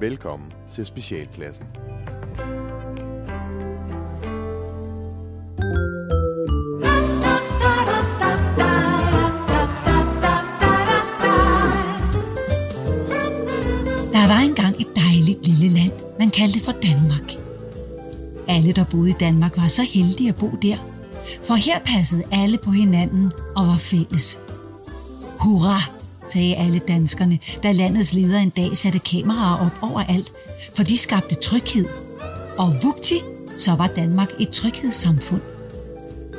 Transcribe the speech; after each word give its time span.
Velkommen 0.00 0.52
til 0.74 0.86
Specialklassen. 0.86 1.66
Der 14.12 14.26
var 14.28 14.40
engang 14.48 14.80
et 14.80 14.86
dejligt 14.96 15.46
lille 15.46 15.78
land, 15.78 15.92
man 16.18 16.30
kaldte 16.30 16.60
for 16.60 16.72
Danmark. 16.72 17.32
Alle, 18.48 18.72
der 18.72 18.84
boede 18.90 19.10
i 19.10 19.14
Danmark, 19.20 19.56
var 19.56 19.68
så 19.68 19.82
heldige 19.82 20.28
at 20.28 20.36
bo 20.36 20.50
der, 20.62 20.76
for 21.42 21.54
her 21.54 21.78
passede 21.78 22.22
alle 22.32 22.58
på 22.58 22.70
hinanden 22.70 23.32
og 23.56 23.66
var 23.66 23.76
fælles. 23.78 24.40
Hurra, 25.40 25.95
sagde 26.32 26.56
alle 26.56 26.78
danskerne, 26.78 27.38
da 27.62 27.72
landets 27.72 28.12
leder 28.12 28.38
en 28.38 28.50
dag 28.50 28.76
satte 28.76 28.98
kameraer 28.98 29.66
op 29.66 29.90
overalt, 29.90 30.32
for 30.74 30.82
de 30.82 30.98
skabte 30.98 31.34
tryghed. 31.34 31.86
Og 32.58 32.74
vupti, 32.82 33.14
så 33.56 33.74
var 33.74 33.86
Danmark 33.86 34.30
et 34.40 34.48
tryghedssamfund. 34.48 35.40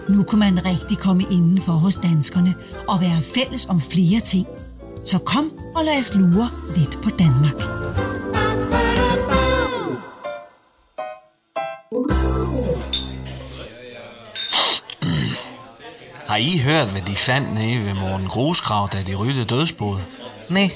Nu 0.10 0.24
kunne 0.24 0.40
man 0.40 0.66
rigtig 0.66 0.98
komme 0.98 1.24
indenfor 1.32 1.72
hos 1.72 1.96
danskerne 1.96 2.56
og 2.88 3.02
være 3.02 3.22
fælles 3.22 3.66
om 3.66 3.82
flere 3.82 4.20
ting. 4.20 4.48
Så 5.04 5.18
kom 5.18 5.52
og 5.76 5.86
lad 5.86 5.98
os 6.00 6.16
lure 6.16 6.50
lidt 6.78 7.00
på 7.04 7.10
Danmark. 7.10 7.62
Har 16.38 16.44
I 16.44 16.58
hørt, 16.58 16.88
hvad 16.88 17.02
de 17.02 17.16
fandt 17.16 17.54
nede 17.54 17.86
ved 17.86 17.94
Morten 17.94 18.28
Grusgrav, 18.28 18.90
da 18.94 19.04
de 19.04 19.16
ryddede 19.16 19.46
dødsboet? 19.46 20.06
Nej. 20.50 20.76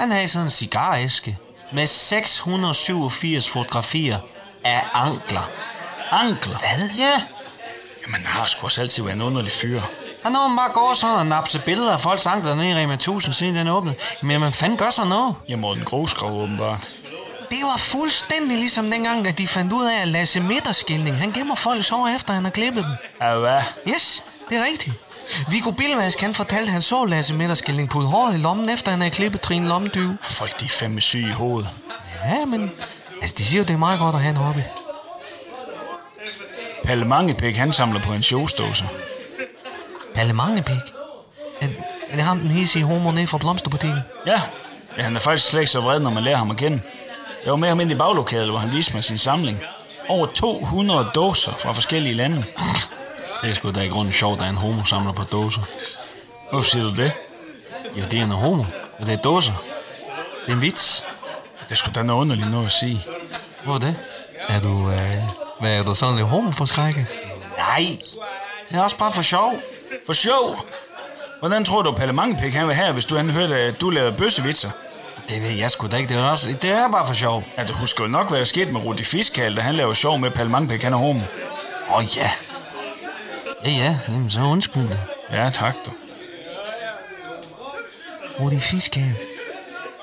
Han 0.00 0.10
havde 0.10 0.28
sådan 0.28 0.46
en 0.46 0.50
cigaræske 0.50 1.38
med 1.72 1.86
687 1.86 3.48
fotografier 3.48 4.18
af 4.64 4.82
ankler. 4.94 5.50
Ankler? 6.10 6.58
Hvad? 6.58 6.88
Ja. 6.98 7.22
Jamen, 8.06 8.14
han 8.14 8.26
har 8.26 8.46
sgu 8.46 8.64
også 8.64 8.80
altid 8.80 9.02
været 9.02 9.14
en 9.14 9.22
underlig 9.22 9.52
fyr. 9.52 9.82
Han 10.22 10.34
har 10.34 10.56
bare 10.56 10.72
gået 10.72 10.96
sådan 10.96 11.16
og 11.16 11.26
napse 11.26 11.58
billeder 11.58 11.92
af 11.92 12.00
folks 12.00 12.26
ankler 12.26 12.54
nede 12.54 12.70
i 12.70 12.74
Rema 12.74 12.94
1000, 12.94 13.34
siden 13.34 13.54
den 13.54 13.68
åbnede. 13.68 13.96
Men 14.22 14.40
man 14.40 14.52
fanden 14.52 14.78
gør 14.78 14.90
sådan 14.90 15.08
noget. 15.08 15.34
Må 15.58 15.74
den 15.74 15.84
grusgrav 15.84 16.42
åbenbart. 16.42 16.90
Det 17.50 17.58
var 17.62 17.76
fuldstændig 17.76 18.58
ligesom 18.58 18.90
dengang, 18.90 19.24
da 19.24 19.30
de 19.30 19.48
fandt 19.48 19.72
ud 19.72 19.84
af, 19.84 20.02
at 20.02 20.08
Lasse 20.08 20.40
Midterskilning, 20.40 21.16
han 21.16 21.32
gemmer 21.32 21.54
folks 21.54 21.88
hår 21.88 22.08
efter, 22.08 22.34
han 22.34 22.44
har 22.44 22.50
klippet 22.50 22.84
dem. 22.84 22.92
Ja, 23.20 23.36
hvad? 23.36 23.62
Yes, 23.88 24.24
det 24.50 24.58
er 24.58 24.64
rigtigt. 24.72 24.94
Viggo 25.48 25.70
Bilvask, 25.70 26.20
han 26.20 26.34
fortalte, 26.34 26.66
at 26.66 26.72
han 26.72 26.82
så 26.82 27.04
Lasse 27.04 27.34
Midterskilning 27.34 27.90
putte 27.90 28.08
håret 28.08 28.34
i 28.34 28.38
lommen, 28.38 28.68
efter 28.68 28.90
han 28.90 29.00
havde 29.00 29.14
klippet 29.14 29.40
Trine 29.40 29.68
Lommedyv. 29.68 30.10
Folk, 30.22 30.60
de 30.60 30.64
er 30.64 30.68
fandme 30.68 31.00
syge 31.00 31.28
i 31.28 31.32
hovedet. 31.32 31.70
Ja, 32.24 32.44
men 32.44 32.70
altså, 33.20 33.34
de 33.38 33.44
siger 33.44 33.60
jo, 33.60 33.64
det 33.64 33.74
er 33.74 33.78
meget 33.78 33.98
godt 33.98 34.14
at 34.14 34.20
have 34.20 34.30
en 34.30 34.36
hobby. 34.36 34.60
Palle 36.84 37.04
Mangepæk, 37.04 37.56
han 37.56 37.72
samler 37.72 38.02
på 38.02 38.12
en 38.12 38.22
showståse. 38.22 38.88
Palle 40.14 40.32
Mangepik. 40.32 40.76
Er, 41.60 41.66
er 42.08 42.16
det 42.16 42.24
ham, 42.24 42.38
den 42.38 42.50
hissige 42.50 42.84
homo 42.84 43.10
nede 43.10 43.26
fra 43.26 43.38
blomsterbutikken? 43.38 44.00
Ja. 44.26 44.42
ja, 44.96 45.02
han 45.02 45.16
er 45.16 45.20
faktisk 45.20 45.50
slet 45.50 45.60
ikke 45.60 45.72
så 45.72 45.80
vred, 45.80 46.00
når 46.00 46.10
man 46.10 46.22
lærer 46.22 46.36
ham 46.36 46.50
at 46.50 46.56
kende. 46.56 46.80
Jeg 47.44 47.50
var 47.50 47.56
med 47.56 47.68
ham 47.68 47.80
ind 47.80 47.90
i 47.90 47.94
baglokalet, 47.94 48.50
hvor 48.50 48.58
han 48.58 48.72
viste 48.72 48.94
mig 48.94 49.04
sin 49.04 49.18
samling. 49.18 49.60
Over 50.08 50.26
200 50.26 51.10
dåser 51.14 51.52
fra 51.52 51.72
forskellige 51.72 52.14
lande. 52.14 52.44
Det 53.44 53.50
er 53.50 53.54
sgu 53.54 53.70
da 53.70 53.80
i 53.80 53.88
grunden 53.88 54.12
sjovt, 54.12 54.42
at 54.42 54.48
en 54.48 54.56
homo 54.56 54.84
samler 54.84 55.12
på 55.12 55.24
dåser. 55.24 55.62
Hvorfor 56.50 56.70
siger 56.70 56.84
du 56.84 56.90
det? 56.90 57.12
Ja, 57.96 58.02
fordi 58.02 58.16
han 58.16 58.30
er 58.30 58.36
homo, 58.36 58.64
og 58.98 59.06
det 59.06 59.12
er 59.12 59.16
dåser. 59.16 59.52
Det 60.46 60.52
er 60.52 60.56
en 60.56 60.62
vits. 60.62 61.06
Det 61.68 61.78
skulle 61.78 61.94
da 61.94 62.02
noget 62.02 62.20
underligt 62.20 62.50
noget 62.50 62.66
at 62.66 62.72
sige. 62.72 63.04
Hvorfor 63.64 63.80
det? 63.80 63.96
Er 64.48 64.60
du, 64.60 64.90
øh, 64.90 65.14
hvad 65.60 65.78
er 65.78 65.84
du 65.84 65.94
sådan 65.94 66.16
lidt 66.16 66.26
homoforskrækket? 66.26 67.06
Nej, 67.58 67.86
det 68.70 68.78
er 68.78 68.82
også 68.82 68.98
bare 68.98 69.12
for 69.12 69.22
sjov. 69.22 69.52
For 70.06 70.12
sjov! 70.12 70.66
Hvordan 71.38 71.64
tror 71.64 71.82
du, 71.82 71.92
Palle 71.92 72.12
Mangepæk 72.12 72.54
han 72.54 72.66
vil 72.66 72.74
have, 72.74 72.92
hvis 72.92 73.04
du 73.04 73.16
han 73.16 73.30
hørte, 73.30 73.56
at 73.56 73.80
du 73.80 73.90
lavede 73.90 74.12
bøssevitser? 74.12 74.70
Det 75.28 75.42
ved 75.42 75.50
jeg 75.50 75.70
sgu 75.70 75.86
da 75.86 75.96
ikke. 75.96 76.08
Det 76.08 76.22
er, 76.22 76.30
også, 76.30 76.52
det 76.62 76.70
er 76.70 76.90
bare 76.90 77.06
for 77.06 77.14
sjov. 77.14 77.44
Ja, 77.58 77.64
du 77.64 77.72
husker 77.72 78.04
jo 78.04 78.10
nok, 78.10 78.28
hvad 78.28 78.38
der 78.38 78.44
skete 78.44 78.72
med 78.72 78.80
Rudi 78.80 79.04
Fiskal, 79.04 79.56
da 79.56 79.60
han 79.60 79.74
lavede 79.74 79.94
sjov 79.94 80.18
med 80.18 80.30
Palle 80.30 80.50
Mangepæk, 80.50 80.82
han 80.82 80.92
er 80.92 80.96
homo. 80.96 81.20
Åh 81.90 81.96
oh, 81.96 82.16
ja. 82.16 82.30
Ja, 83.66 83.70
ja. 83.70 83.98
Jamen, 84.08 84.30
så 84.30 84.40
undskyld 84.40 84.88
det. 84.88 84.98
Ja, 85.32 85.50
tak 85.50 85.74
du. 85.86 85.90
Rudi 88.40 88.60
Fiskal. 88.60 89.14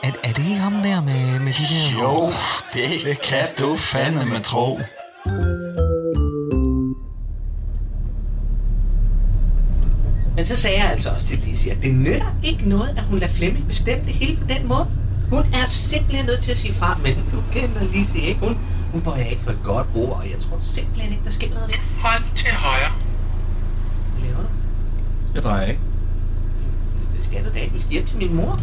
Er, 0.03 0.11
er 0.23 0.33
det 0.33 0.45
ikke 0.49 0.61
ham 0.61 0.73
der 0.73 1.01
med, 1.01 1.39
med 1.39 1.53
de 1.53 1.63
der... 1.73 2.01
Jo, 2.01 2.27
det, 2.73 3.03
det 3.03 3.21
kan 3.21 3.47
du 3.59 3.75
fandme 3.75 4.39
tro. 4.39 4.79
Men 10.35 10.45
så 10.45 10.55
sagde 10.55 10.81
jeg 10.81 10.91
altså 10.91 11.09
også 11.09 11.27
til 11.27 11.39
Lise, 11.45 11.71
at 11.71 11.77
det 11.83 11.93
nytter 11.93 12.35
ikke 12.43 12.69
noget, 12.69 12.89
at 12.97 13.03
hun 13.03 13.19
lader 13.19 13.33
Flemming 13.33 13.67
bestemme 13.67 14.05
det 14.05 14.13
hele 14.13 14.37
på 14.37 14.47
den 14.47 14.67
måde. 14.67 14.87
Hun 15.31 15.39
er 15.39 15.67
simpelthen 15.67 16.25
nødt 16.25 16.43
til 16.43 16.51
at 16.51 16.57
sige 16.57 16.73
fra, 16.73 16.97
men 17.03 17.15
du 17.31 17.43
kender 17.51 17.83
Lise 17.83 18.19
ikke. 18.19 18.39
Hun, 18.39 18.57
hun 18.91 19.01
bøjer 19.01 19.25
ikke 19.25 19.41
for 19.41 19.51
et 19.51 19.63
godt 19.63 19.87
ord, 19.95 20.17
og 20.17 20.29
jeg 20.29 20.39
tror 20.39 20.57
simpelthen 20.61 21.11
ikke, 21.11 21.25
der 21.25 21.31
sker 21.31 21.49
noget 21.49 21.69
der. 21.69 21.77
Hold 22.01 22.23
til 22.37 22.51
højre. 22.51 22.91
Du? 25.31 25.35
Jeg 25.35 25.43
drejer 25.43 25.65
ikke. 25.67 25.79
Det 27.15 27.23
skal 27.23 27.43
du 27.43 27.49
da 27.53 27.59
ikke. 27.59 27.73
Vi 27.73 27.79
skal 27.79 27.91
hjem 27.91 28.05
til 28.05 28.17
min 28.17 28.35
mor. 28.35 28.59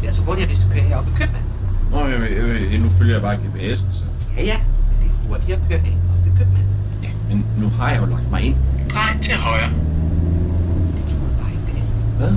Det 0.00 0.08
er 0.08 0.12
så 0.12 0.22
hurtigt, 0.22 0.46
hvis 0.46 0.58
du 0.58 0.64
kører 0.72 0.82
herop 0.84 1.06
i 1.08 1.10
købmand. 1.16 1.44
Nå, 1.90 2.06
jeg, 2.06 2.20
jeg, 2.20 2.72
jeg, 2.72 2.78
nu 2.78 2.88
følger 2.88 3.14
jeg 3.14 3.22
bare 3.22 3.34
GPS'en, 3.34 3.92
så... 3.92 4.04
Ja, 4.36 4.44
ja, 4.44 4.56
men 4.90 4.96
det 5.02 5.06
er 5.06 5.28
hurtigt 5.28 5.52
at 5.52 5.58
køre 5.68 5.78
af 5.78 5.96
op 6.18 6.24
ved 6.26 6.32
købmand. 6.38 6.66
Ja, 7.02 7.08
men 7.28 7.44
nu 7.58 7.68
har 7.68 7.90
jeg 7.90 8.00
jo 8.00 8.06
lagt 8.06 8.30
mig 8.30 8.42
ind. 8.42 8.56
Drej 8.90 9.16
til 9.22 9.34
højre. 9.34 9.70
Det 10.96 11.04
gjorde 11.08 11.32
bare 11.40 11.50
ikke 11.50 11.66
det. 11.66 11.82
Hvad? 12.18 12.36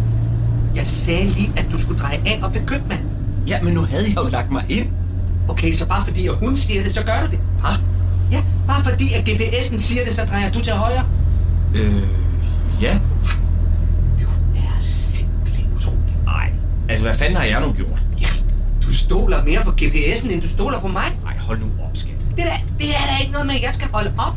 Jeg 0.76 0.88
sagde 0.88 1.26
lige, 1.26 1.52
at 1.58 1.66
du 1.72 1.80
skulle 1.80 2.00
dreje 2.00 2.22
af 2.26 2.40
op 2.44 2.54
ved 2.54 2.66
købmand. 2.66 3.02
Ja, 3.48 3.62
men 3.62 3.74
nu 3.74 3.82
havde 3.82 4.04
jeg 4.08 4.18
jo 4.18 4.28
lagt 4.30 4.52
mig 4.52 4.66
ind. 4.70 4.88
Okay, 5.50 5.72
så 5.72 5.88
bare 5.88 6.04
fordi 6.06 6.28
at 6.28 6.34
hun 6.36 6.56
siger 6.56 6.84
det, 6.84 6.92
så 6.94 7.06
gør 7.06 7.22
du 7.26 7.32
det. 7.32 7.40
Hvad? 7.60 7.72
Ja, 8.32 8.44
bare 8.68 8.84
fordi 8.84 9.14
at 9.14 9.30
GPS'en 9.30 9.80
siger 9.80 10.06
det, 10.06 10.16
så 10.16 10.22
drejer 10.26 10.52
du 10.52 10.62
til 10.62 10.74
højre. 10.74 11.04
Øh, 11.76 12.04
ja. 12.82 13.00
Hvad 17.06 17.14
fanden 17.14 17.38
har 17.38 17.44
jeg 17.44 17.62
nu 17.62 17.72
gjort? 17.72 18.00
Ja, 18.22 18.28
du 18.84 18.94
stoler 18.94 19.44
mere 19.44 19.62
på 19.64 19.72
GPS'en, 19.82 20.34
end 20.34 20.42
du 20.42 20.50
stoler 20.50 20.80
på 20.80 20.88
mig. 20.88 21.18
Nej, 21.24 21.38
hold 21.38 21.60
nu 21.60 21.66
op, 21.66 21.98
skat. 21.98 22.16
Det, 22.38 22.38
der, 22.38 22.58
det 22.80 22.90
er 22.90 23.06
da 23.12 23.16
ikke 23.22 23.32
noget 23.32 23.48
med, 23.48 23.56
at 23.56 23.62
jeg 23.62 23.74
skal 23.74 23.88
holde 23.94 24.14
op. 24.18 24.36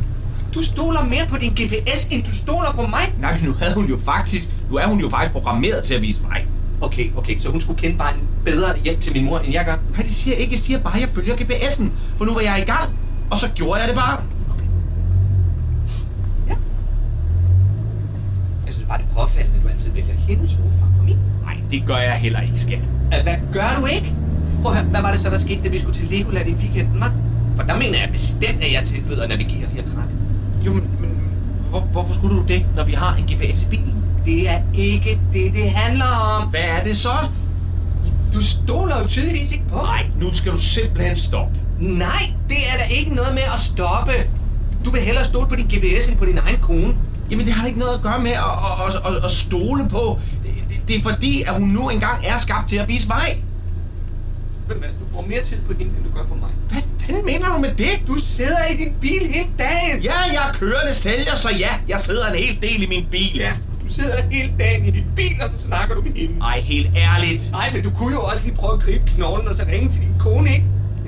Du 0.54 0.62
stoler 0.62 1.04
mere 1.04 1.26
på 1.28 1.36
din 1.36 1.52
GPS, 1.52 2.04
end 2.04 2.22
du 2.24 2.34
stoler 2.34 2.72
på 2.72 2.86
mig. 2.86 3.14
Nej, 3.20 3.34
men 3.34 3.44
nu 3.44 3.54
havde 3.60 3.74
hun 3.74 3.86
jo 3.86 3.98
faktisk... 4.04 4.48
Nu 4.70 4.76
er 4.76 4.86
hun 4.86 5.00
jo 5.00 5.08
faktisk 5.10 5.32
programmeret 5.32 5.84
til 5.84 5.94
at 5.94 6.02
vise 6.02 6.22
vej. 6.22 6.44
Okay, 6.80 7.16
okay, 7.16 7.38
så 7.38 7.50
hun 7.50 7.60
skulle 7.60 7.78
kende 7.78 7.98
vejen 7.98 8.16
bedre 8.44 8.78
hjem 8.84 9.00
til 9.00 9.12
min 9.12 9.24
mor, 9.24 9.38
end 9.38 9.52
jeg 9.52 9.64
gør. 9.64 9.76
Nej, 9.92 10.02
det 10.02 10.12
siger 10.12 10.34
jeg 10.34 10.40
ikke. 10.40 10.52
Jeg 10.52 10.58
siger 10.58 10.78
bare, 10.78 10.94
at 10.94 11.00
jeg 11.00 11.08
følger 11.08 11.34
GPS'en. 11.36 11.84
For 12.16 12.24
nu 12.24 12.34
var 12.34 12.40
jeg 12.40 12.58
i 12.58 12.70
gang. 12.70 12.98
Og 13.30 13.38
så 13.38 13.48
gjorde 13.54 13.80
jeg 13.80 13.88
det 13.88 13.96
bare. 13.96 14.20
Ja. 16.48 16.56
Jeg 18.66 18.74
synes 18.74 18.88
bare, 18.88 18.98
det 18.98 19.06
er 19.10 19.14
påfaldende, 19.14 19.56
at 19.58 19.64
du 19.64 19.68
altid 19.68 19.92
vælger 19.92 20.14
hendes 20.14 20.52
ord 20.52 20.72
frem 20.80 20.94
for 20.96 21.04
min. 21.04 21.18
Nej, 21.44 21.57
det 21.70 21.82
gør 21.86 21.96
jeg 21.96 22.12
heller 22.12 22.40
ikke, 22.40 22.60
skat. 22.60 22.84
Hvad 23.22 23.34
gør 23.52 23.80
du 23.80 23.86
ikke? 23.86 24.14
Prøv 24.62 24.72
at 24.72 24.78
høre, 24.78 24.90
hvad 24.90 25.00
var 25.00 25.10
det 25.10 25.20
så, 25.20 25.30
der 25.30 25.38
skete, 25.38 25.62
da 25.64 25.68
vi 25.68 25.78
skulle 25.78 25.94
til 25.94 26.08
Legoland 26.08 26.48
i 26.48 26.54
weekenden, 26.54 27.02
hva'? 27.02 27.10
For 27.56 27.62
der 27.62 27.76
mener 27.78 27.98
jeg 27.98 28.08
bestemt, 28.12 28.62
at 28.62 28.72
jeg 28.72 28.84
tilbyder 28.84 29.22
at 29.22 29.28
navigere 29.28 29.70
via 29.72 29.82
krak. 29.82 30.08
Jo, 30.66 30.72
men, 30.72 30.82
men 31.00 31.10
hvor, 31.70 31.80
hvorfor 31.80 32.14
skulle 32.14 32.36
du 32.36 32.44
det, 32.48 32.66
når 32.76 32.84
vi 32.84 32.92
har 32.92 33.14
en 33.16 33.24
GPS 33.24 33.62
i 33.62 33.66
bilen? 33.70 33.94
Det 34.24 34.48
er 34.50 34.60
ikke 34.74 35.18
det, 35.32 35.54
det 35.54 35.70
handler 35.70 36.38
om. 36.38 36.48
Hvad 36.48 36.60
er 36.60 36.84
det 36.84 36.96
så? 36.96 37.16
Du 38.34 38.42
stoler 38.42 39.02
jo 39.02 39.08
tydeligvis 39.08 39.52
ikke 39.52 39.68
på. 39.68 39.76
Nej, 39.76 40.06
nu 40.16 40.34
skal 40.34 40.52
du 40.52 40.58
simpelthen 40.58 41.16
stoppe. 41.16 41.58
Nej, 41.80 42.22
det 42.48 42.56
er 42.72 42.76
der 42.78 42.84
ikke 42.84 43.14
noget 43.14 43.34
med 43.34 43.42
at 43.54 43.60
stoppe. 43.60 44.12
Du 44.84 44.90
vil 44.90 45.00
hellere 45.00 45.24
stole 45.24 45.48
på 45.48 45.56
din 45.56 45.66
GPS 45.66 46.08
end 46.08 46.18
på 46.18 46.24
din 46.24 46.38
egen 46.38 46.58
kone. 46.60 46.96
Jamen, 47.30 47.46
det 47.46 47.54
har 47.54 47.62
da 47.62 47.68
ikke 47.68 47.78
noget 47.78 47.94
at 47.94 48.02
gøre 48.02 48.18
med 48.18 48.30
at, 48.30 48.54
at, 48.86 48.94
at, 48.94 49.16
at, 49.16 49.24
at 49.24 49.30
stole 49.30 49.88
på. 49.88 50.20
Det, 50.88 50.96
er 50.96 51.02
fordi, 51.02 51.42
at 51.42 51.54
hun 51.54 51.68
nu 51.68 51.88
engang 51.88 52.24
er 52.26 52.36
skabt 52.36 52.68
til 52.68 52.76
at 52.76 52.88
vise 52.88 53.08
vej. 53.08 53.36
Ved 54.66 54.74
du 54.74 54.80
hvad, 54.80 54.90
Du 55.00 55.04
bruger 55.12 55.26
mere 55.26 55.42
tid 55.42 55.62
på 55.66 55.72
hende, 55.72 55.92
end 55.96 56.04
du 56.04 56.18
gør 56.18 56.24
på 56.24 56.34
mig. 56.34 56.50
Hvad 56.68 56.82
fanden 57.00 57.24
mener 57.26 57.46
du 57.54 57.58
med 57.58 57.74
det? 57.74 57.94
Du 58.06 58.14
sidder 58.18 58.64
i 58.72 58.76
din 58.76 58.92
bil 59.00 59.26
hele 59.34 59.48
dagen. 59.58 60.02
Ja, 60.02 60.12
jeg 60.32 60.42
er 60.48 60.52
kørende 60.52 60.94
sælger, 60.94 61.34
så 61.36 61.48
ja, 61.58 61.68
jeg 61.88 62.00
sidder 62.00 62.26
en 62.26 62.34
hel 62.44 62.58
del 62.62 62.82
i 62.82 62.86
min 62.86 63.06
bil. 63.10 63.36
Ja, 63.36 63.52
du 63.84 63.92
sidder 63.92 64.16
hele 64.30 64.52
dagen 64.58 64.84
i 64.84 64.90
din 64.90 65.04
bil, 65.16 65.36
og 65.42 65.50
så 65.50 65.58
snakker 65.66 65.94
du 65.94 66.02
med 66.02 66.12
hende. 66.12 66.34
Ej, 66.42 66.60
helt 66.60 66.90
ærligt. 66.96 67.48
Nej, 67.52 67.72
men 67.72 67.82
du 67.82 67.90
kunne 67.90 68.12
jo 68.14 68.20
også 68.20 68.44
lige 68.44 68.54
prøve 68.56 68.72
at 68.74 68.80
gribe 68.80 69.04
knoglen 69.06 69.48
og 69.48 69.54
så 69.54 69.64
ringe 69.72 69.88
til 69.88 70.00
din 70.00 70.14
kone, 70.18 70.50
ikke? 70.52 70.64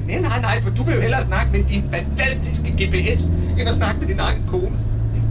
Nej, 0.06 0.18
nej, 0.20 0.40
nej, 0.40 0.62
for 0.62 0.70
du 0.70 0.82
vil 0.82 0.94
jo 0.94 1.00
hellere 1.00 1.22
snakke 1.22 1.52
med 1.52 1.64
din 1.64 1.84
fantastiske 1.90 2.70
GPS, 2.78 3.20
end 3.58 3.68
at 3.68 3.74
snakke 3.74 4.00
med 4.00 4.08
din 4.08 4.20
egen 4.20 4.42
kone. 4.48 4.78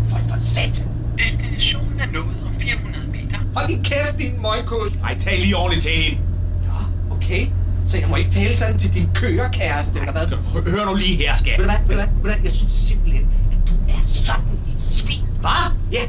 Folk 0.10 0.24
for 0.30 0.40
sat. 0.40 0.88
Destinationen 1.18 2.00
er 2.00 2.06
nået 2.14 2.38
om 2.48 2.54
400 2.62 3.08
meter. 3.08 3.09
Hold 3.60 3.70
din 3.70 3.84
kæft, 3.84 4.18
din 4.20 4.42
møgkus. 4.42 4.92
Ej, 5.04 5.18
tal 5.18 5.40
lige 5.40 5.56
ordentligt 5.58 5.84
til 5.84 5.94
hende. 5.94 6.22
Nå, 6.68 7.16
okay. 7.16 7.48
Så 7.88 7.98
jeg 7.98 8.10
må 8.10 8.16
ikke 8.16 8.30
tale 8.32 8.56
sådan 8.56 8.78
til 8.80 8.94
din 8.94 9.10
kørekæreste, 9.16 10.00
eller 10.00 10.12
hvad? 10.12 10.28
Hør, 10.28 10.72
hør 10.72 10.86
nu 10.86 10.94
lige 10.96 11.16
her, 11.18 11.34
skat. 11.36 11.60
Ved 11.60 11.66
du 11.66 11.72
hvad, 11.72 11.80
ved 11.88 11.96
du 11.96 12.02
hvad, 12.02 12.08
ved 12.08 12.24
du 12.24 12.28
hvad? 12.30 12.36
Jeg 12.44 12.52
synes 12.52 12.74
simpelthen, 12.74 13.28
at 13.52 13.70
du 13.70 13.74
er 13.90 14.02
sådan 14.04 14.60
et 14.78 14.84
svin. 14.84 15.26
Hvad? 15.40 15.66
Ja. 15.92 16.04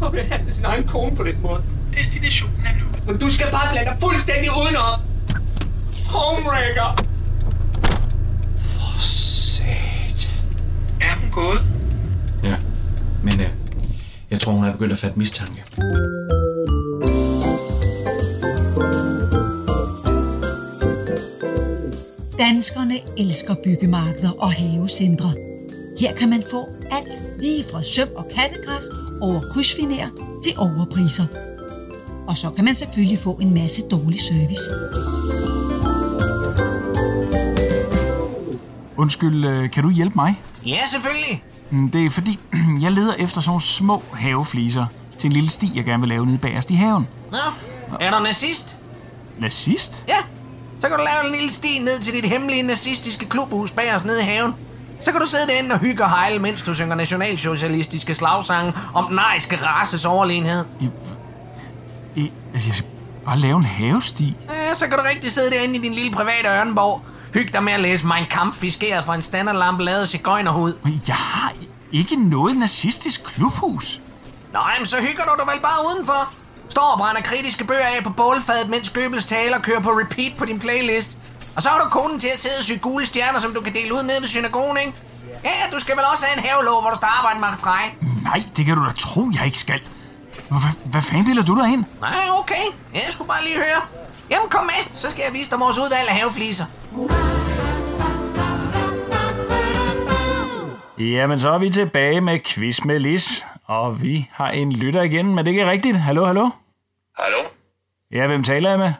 Og 0.00 0.12
behandle 0.12 0.52
sin 0.52 0.64
egen 0.64 0.84
kone 0.84 1.16
på 1.16 1.22
den 1.22 1.42
måde. 1.42 1.62
Destinationen 1.98 2.66
er 2.66 2.72
nået. 2.80 3.06
Men 3.06 3.18
du 3.18 3.30
skal 3.30 3.46
bare 3.50 3.72
blande 3.72 3.90
dig 3.90 3.96
fuldstændig 4.00 4.50
udenom. 4.60 5.00
Homewrecker. 6.06 7.04
For 8.56 9.00
satan. 9.00 10.34
Er 11.00 11.14
hun 11.20 11.30
gået? 11.30 11.62
Ja, 12.44 12.56
men 13.22 13.40
øh, 13.40 13.48
jeg 14.30 14.40
tror, 14.40 14.52
hun 14.52 14.64
er 14.64 14.72
begyndt 14.72 14.92
at 14.92 14.98
fatte 14.98 15.18
mistanke. 15.18 15.64
Danskerne 22.38 22.94
elsker 23.18 23.54
byggemarkeder 23.64 24.30
og 24.38 24.52
havecentre. 24.52 25.32
Her 26.00 26.14
kan 26.14 26.28
man 26.28 26.42
få 26.50 26.68
alt 26.90 27.08
lige 27.40 27.64
fra 27.72 27.82
søm 27.82 28.08
og 28.16 28.26
kattegræs 28.34 28.84
over 29.20 29.40
krydsfiner 29.52 30.08
til 30.44 30.52
overpriser. 30.58 31.26
Og 32.28 32.36
så 32.36 32.50
kan 32.50 32.64
man 32.64 32.76
selvfølgelig 32.76 33.18
få 33.18 33.32
en 33.32 33.54
masse 33.54 33.82
dårlig 33.90 34.20
service. 34.20 34.62
Undskyld, 38.96 39.44
øh, 39.44 39.70
kan 39.70 39.82
du 39.82 39.90
hjælpe 39.90 40.14
mig? 40.16 40.42
Ja, 40.66 40.78
selvfølgelig. 40.90 41.42
Mm, 41.70 41.90
Det 41.90 42.06
er 42.06 42.10
fordi, 42.10 42.38
jeg 42.84 42.92
leder 42.92 43.14
efter 43.14 43.40
sådan 43.40 43.50
nogle 43.50 43.62
små 43.62 44.02
havefliser 44.12 44.86
til 45.18 45.28
en 45.28 45.32
lille 45.32 45.50
sti, 45.50 45.72
jeg 45.74 45.84
gerne 45.84 46.00
vil 46.00 46.08
lave 46.08 46.26
nede 46.26 46.38
bagerst 46.38 46.70
i 46.70 46.74
haven. 46.74 47.08
Nå, 47.32 47.38
er 48.00 48.10
du 48.18 48.22
nazist? 48.24 48.78
Nazist? 49.38 50.04
Ja. 50.08 50.16
Så 50.80 50.88
kan 50.88 50.98
du 50.98 51.04
lave 51.04 51.26
en 51.26 51.32
lille 51.32 51.50
sti 51.50 51.78
ned 51.78 52.00
til 52.00 52.12
dit 52.12 52.24
hemmelige 52.24 52.62
nazistiske 52.62 53.26
klubhus 53.26 53.70
bagerst 53.70 54.04
nede 54.04 54.20
i 54.20 54.24
haven. 54.24 54.54
Så 55.02 55.12
kan 55.12 55.20
du 55.20 55.26
sidde 55.26 55.46
derinde 55.46 55.72
og 55.72 55.78
hygge 55.78 56.04
og 56.04 56.10
hejle, 56.10 56.38
mens 56.38 56.62
du 56.62 56.74
synger 56.74 56.94
nationalsocialistiske 56.94 58.14
slagsange 58.14 58.72
om 58.94 59.06
den 59.08 59.18
ariske 59.18 59.56
races 59.56 60.04
overlegenhed. 60.04 60.64
I, 62.16 62.32
altså, 62.52 62.68
jeg 62.68 62.74
skal 62.74 62.88
bare 63.24 63.38
lave 63.38 63.56
en 63.56 63.64
havesti. 63.64 64.36
Ja, 64.68 64.74
så 64.74 64.86
kan 64.88 64.98
du 64.98 65.04
rigtig 65.10 65.32
sidde 65.32 65.50
derinde 65.50 65.74
i 65.74 65.78
din 65.78 65.94
lille 65.94 66.10
private 66.10 66.48
ørnborg. 66.48 67.02
Hyg 67.34 67.52
dig 67.52 67.62
med 67.62 67.72
at 67.72 67.80
læse 67.80 68.06
Mein 68.06 68.26
Kampf 68.30 68.56
fiskeret 68.56 69.04
fra 69.04 69.14
en 69.14 69.22
standardlampe 69.22 69.84
lavet 69.84 70.00
af 70.00 70.08
cigøjnerhud. 70.08 70.72
Men 70.82 71.02
jeg 71.08 71.16
har 71.16 71.52
ikke 71.92 72.16
noget 72.28 72.56
nazistisk 72.56 73.24
klubhus. 73.24 74.00
Nej, 74.52 74.78
men 74.78 74.86
så 74.86 74.96
hygger 74.96 75.22
du 75.22 75.30
dig 75.38 75.46
vel 75.54 75.62
bare 75.62 75.94
udenfor. 75.94 76.32
Står 76.68 76.92
og 76.92 76.98
brænder 76.98 77.22
kritiske 77.22 77.64
bøger 77.64 77.86
af 77.86 78.04
på 78.04 78.10
bålfadet, 78.10 78.68
mens 78.68 78.90
Goebbels 78.90 79.26
taler 79.26 79.58
kører 79.58 79.80
på 79.80 79.90
repeat 79.90 80.32
på 80.38 80.44
din 80.44 80.58
playlist. 80.58 81.18
Og 81.56 81.62
så 81.62 81.68
har 81.68 81.78
du 81.78 81.88
konen 81.90 82.20
til 82.20 82.28
at 82.28 82.40
sidde 82.40 82.58
og 82.58 82.64
sy 82.64 82.72
gule 82.82 83.06
stjerner, 83.06 83.38
som 83.38 83.54
du 83.54 83.60
kan 83.60 83.74
dele 83.74 83.94
ud 83.94 84.02
nede 84.02 84.20
ved 84.20 84.28
synagogen, 84.28 84.76
ikke? 84.78 84.92
Ja, 85.44 85.50
du 85.72 85.78
skal 85.80 85.96
vel 85.96 86.04
også 86.12 86.26
have 86.26 86.38
en 86.38 86.44
havelåg, 86.44 86.80
hvor 86.80 86.90
du 86.90 86.96
skal 86.96 87.08
arbejde 87.18 87.40
med 87.40 87.48
frej. 87.58 87.84
Nej, 88.22 88.42
det 88.56 88.66
kan 88.66 88.76
du 88.76 88.84
da 88.86 88.92
tro, 88.98 89.30
jeg 89.34 89.46
ikke 89.46 89.58
skal. 89.58 89.80
Hvad, 90.48 90.60
hvad 90.84 91.02
fanden 91.02 91.24
bilder 91.26 91.42
du 91.42 91.60
dig 91.60 91.72
ind? 91.72 91.84
Nej, 92.00 92.26
okay. 92.40 92.64
Jeg 92.94 93.02
skulle 93.10 93.28
bare 93.28 93.44
lige 93.44 93.56
høre. 93.56 93.82
Jamen, 94.30 94.48
kom 94.48 94.64
med, 94.64 94.96
så 94.98 95.10
skal 95.10 95.22
jeg 95.26 95.32
vise 95.32 95.50
dig 95.50 95.60
vores 95.60 95.78
udvalg 95.78 96.08
af 96.08 96.14
havefliser. 96.16 96.64
Jamen, 100.98 101.40
så 101.40 101.50
er 101.50 101.58
vi 101.58 101.70
tilbage 101.70 102.20
med 102.20 102.38
quiz 102.46 102.84
med 102.84 102.98
Lis. 102.98 103.46
Og 103.68 104.02
vi 104.02 104.30
har 104.32 104.50
en 104.50 104.72
lytter 104.72 105.02
igen, 105.02 105.34
men 105.34 105.46
det 105.46 105.50
er 105.54 105.58
ikke 105.58 105.70
rigtigt. 105.70 105.96
Hallo, 105.96 106.24
hallo? 106.24 106.50
Hallo, 107.18 107.38
Ja, 108.10 108.26
hvem 108.26 108.44
taler 108.44 108.70
jeg 108.70 108.78
med? 108.78 108.92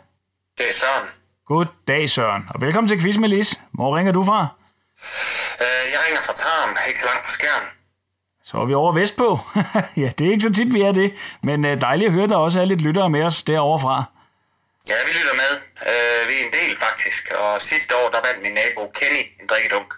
det 0.59 0.69
er 0.69 0.73
Søren. 0.73 1.07
Goddag, 1.47 2.11
Søren. 2.11 2.43
Og 2.55 2.61
velkommen 2.61 2.89
til 2.89 3.01
quiz 3.01 3.17
med 3.17 3.29
Lis. 3.29 3.61
Hvor 3.75 3.97
ringer 3.97 4.13
du 4.13 4.25
fra? 4.25 4.41
Øh, 5.65 5.85
jeg 5.93 6.01
ringer 6.07 6.21
fra 6.27 6.33
Tarm, 6.33 6.71
ikke 6.89 7.01
så 7.01 7.07
langt 7.11 7.25
fra 7.25 7.31
Skjern. 7.33 7.67
Så 8.45 8.59
er 8.59 8.65
vi 8.65 8.75
over 8.75 8.93
vestpå. 8.93 9.39
ja, 10.03 10.09
det 10.19 10.27
er 10.27 10.31
ikke 10.31 10.43
så 10.49 10.53
tit, 10.53 10.75
vi 10.75 10.81
er 10.83 10.93
det. 10.93 11.13
Men 11.43 11.65
øh, 11.65 11.81
dejligt 11.81 12.07
at 12.09 12.13
høre, 12.13 12.29
der 12.29 12.37
også 12.37 12.61
er 12.61 12.65
lidt 12.65 12.81
lyttere 12.83 13.11
med 13.11 13.23
os 13.23 13.43
derovre 13.43 13.81
fra. 13.81 14.05
Ja, 14.89 14.95
vi 15.07 15.13
lytter 15.19 15.35
med. 15.43 15.53
Øh, 15.91 16.29
vi 16.29 16.35
er 16.41 16.45
en 16.49 16.53
del 16.61 16.77
faktisk, 16.77 17.33
og 17.41 17.63
sidste 17.63 17.97
år 17.97 18.09
der 18.15 18.21
vandt 18.27 18.43
min 18.43 18.53
nabo 18.61 18.83
Kenny 18.99 19.23
en 19.41 19.47
drikkedunk. 19.51 19.95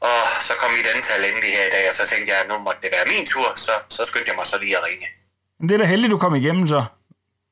Og 0.00 0.20
så 0.46 0.52
kom 0.60 0.70
mit 0.78 0.86
antal 0.94 1.20
endelig 1.30 1.50
her 1.56 1.66
i 1.66 1.72
dag, 1.76 1.84
og 1.88 1.94
så 1.94 2.04
tænkte 2.10 2.32
jeg, 2.32 2.40
at 2.42 2.48
nu 2.48 2.58
måtte 2.58 2.80
det 2.82 2.90
være 2.96 3.06
min 3.12 3.26
tur, 3.26 3.48
så, 3.56 3.72
så 3.88 4.04
skyndte 4.04 4.28
jeg 4.30 4.36
mig 4.36 4.46
så 4.46 4.58
lige 4.58 4.76
at 4.78 4.84
ringe. 4.84 5.06
Men 5.58 5.68
det 5.68 5.74
er 5.74 5.78
da 5.78 5.84
heldigt, 5.84 6.10
du 6.10 6.18
kom 6.18 6.34
igennem 6.34 6.66
så. 6.68 6.84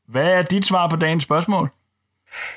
Hvad 0.08 0.28
er 0.38 0.42
dit 0.42 0.66
svar 0.66 0.88
på 0.88 0.96
dagens 0.96 1.24
spørgsmål? 1.24 1.70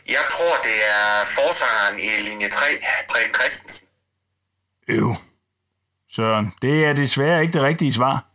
Jeg 0.07 0.25
tror, 0.35 0.55
det 0.63 0.77
er 0.97 1.23
forsangeren 1.38 1.99
i 1.99 2.09
linje 2.29 2.49
3, 2.49 2.65
Preben 3.09 3.33
Christensen. 3.33 3.88
Øv. 4.88 5.15
Søren, 6.11 6.53
det 6.61 6.85
er 6.85 6.93
desværre 6.93 7.41
ikke 7.41 7.53
det 7.53 7.61
rigtige 7.61 7.93
svar. 7.93 8.31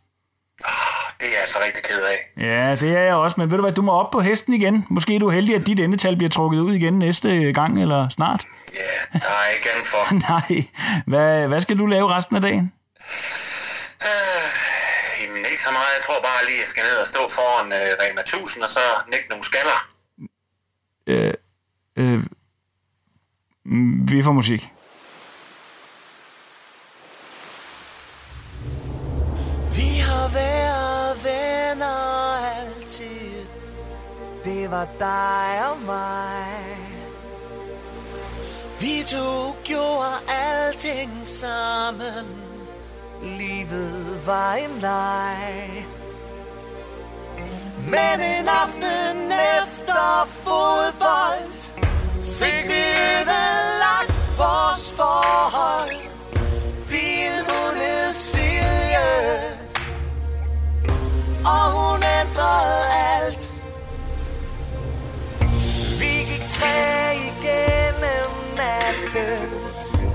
Det 1.19 1.27
er 1.27 1.37
jeg 1.41 1.47
så 1.47 1.59
rigtig 1.65 1.83
ked 1.83 2.01
af. 2.13 2.19
Ja, 2.37 2.75
det 2.75 2.97
er 2.97 3.01
jeg 3.01 3.15
også, 3.15 3.35
men 3.37 3.51
ved 3.51 3.57
du 3.57 3.63
hvad, 3.63 3.73
du 3.73 3.81
må 3.81 3.91
op 3.91 4.11
på 4.11 4.19
hesten 4.19 4.53
igen. 4.53 4.85
Måske 4.89 5.15
er 5.15 5.19
du 5.19 5.29
heldig, 5.29 5.55
at 5.55 5.67
dit 5.67 5.79
endetal 5.79 6.17
bliver 6.17 6.29
trukket 6.29 6.59
ud 6.59 6.73
igen 6.73 6.93
næste 6.99 7.53
gang 7.53 7.81
eller 7.81 8.09
snart. 8.09 8.45
Ja, 8.73 9.19
der 9.19 9.33
er 9.43 9.49
ikke 9.55 9.69
andet 9.73 9.87
for. 9.93 10.03
Nej, 10.29 10.63
hvad, 11.07 11.47
hvad 11.47 11.61
skal 11.61 11.77
du 11.77 11.85
lave 11.85 12.15
resten 12.15 12.35
af 12.35 12.41
dagen? 12.41 12.73
Øh, 14.09 14.43
jamen 15.21 15.45
ikke 15.51 15.63
så 15.67 15.71
meget. 15.71 15.91
Jeg 15.97 16.03
tror 16.07 16.21
bare 16.21 16.45
lige, 16.45 16.57
jeg 16.57 16.69
skal 16.73 16.83
ned 16.83 16.97
og 16.99 17.05
stå 17.05 17.19
foran 17.37 17.67
øh, 17.79 17.89
Rema 18.01 18.21
1000, 18.21 18.63
og 18.63 18.69
så 18.69 18.85
nægte 19.11 19.29
nogle 19.29 19.45
skaller. 19.45 19.79
Øh, 21.07 21.33
øh, 21.97 22.23
vi 24.11 24.23
får 24.23 24.31
musik. 24.31 24.71
Være 30.37 31.15
venner 31.27 31.99
altid. 32.57 33.45
Det 34.43 34.71
var 34.71 34.87
dig 34.99 35.69
og 35.71 35.77
mig. 35.85 36.77
Vi 38.79 39.03
to 39.07 39.55
gjorde 39.63 40.13
alting 40.27 41.11
sammen. 41.23 42.25
Livet 43.21 44.21
var 44.25 44.53
en 44.53 44.79
leg. 44.79 45.85
Men 47.93 48.19
en 48.21 48.47
aften 48.47 49.31
efter 49.61 50.27
fodbold 50.43 51.67
Fik 52.39 52.63
vi 52.69 52.83
ødelagt 53.21 54.13
vores 54.37 54.93
forhold. 54.97 55.76
Og 61.53 61.63
hun 61.71 62.03
ændrede 62.19 62.83
alt. 63.13 63.53
Vi 65.99 66.13
gik 66.29 66.43
tre 66.49 67.15
igennem 67.15 68.31
natten 68.55 69.49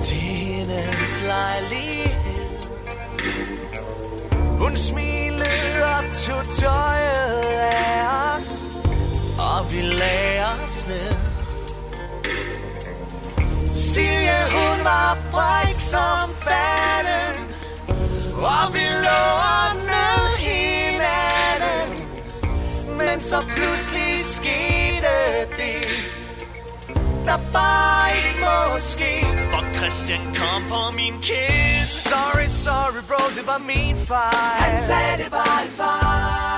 Til 0.03 0.17
hendes 0.17 1.23
lejlighed. 1.23 2.73
Hun 4.59 4.77
smilede 4.77 5.85
og 5.97 6.05
tog 6.17 6.45
tøjet 6.53 7.43
af 7.73 8.37
os 8.37 8.63
Og 9.39 9.73
vi 9.73 9.81
lagde 9.81 10.45
os 10.45 10.87
ned. 10.87 11.15
Silje, 13.75 14.39
hun 14.51 14.85
var 14.85 15.19
fræk 15.31 15.75
som 15.75 16.31
fanden 16.45 17.55
Og 18.37 18.75
vi 18.75 18.81
lå 19.05 19.52
Men 23.23 23.29
så 23.29 23.45
pludselig 23.57 24.25
skete 24.25 25.15
det. 25.57 25.87
Der 27.25 27.39
bare 27.53 28.09
ikke 28.17 28.41
må 28.41 28.79
ske. 28.79 29.27
For 29.51 29.79
Christian 29.79 30.21
kom 30.35 30.63
på 30.69 30.97
min 30.97 31.13
kind 31.21 31.87
Sorry, 31.87 32.49
sorry 32.49 33.03
bro, 33.09 33.23
det 33.37 33.47
var 33.47 33.61
min 33.67 33.97
fejl. 33.97 34.65
Han 34.65 34.79
sagde, 34.79 35.25
det 35.25 35.33
var 35.33 35.61
en 35.65 35.71
fejl 35.77 36.52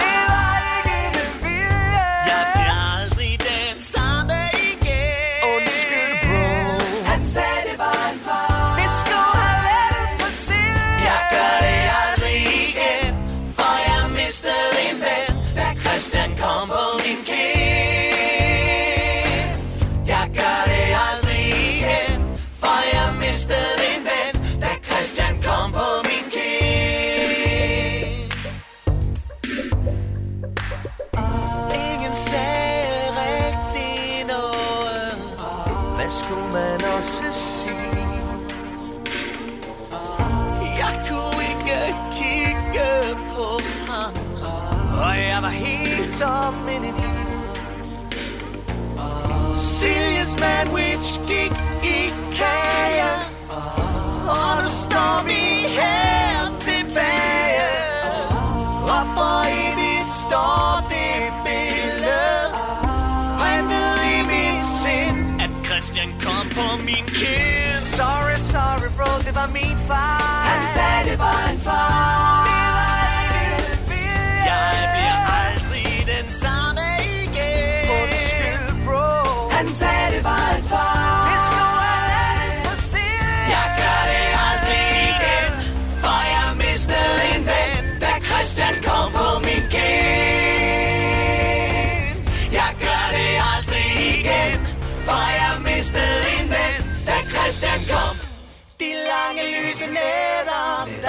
Team 66.95 67.07
King. 67.07 67.34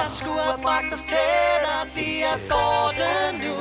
Der 0.06 0.12
skulle 0.12 0.42
have 0.42 0.62
bragt 0.62 0.94
os 0.94 1.00
tættere. 1.00 1.82
De 1.96 2.22
er 2.22 2.38
borte 2.50 3.10
nu. 3.44 3.56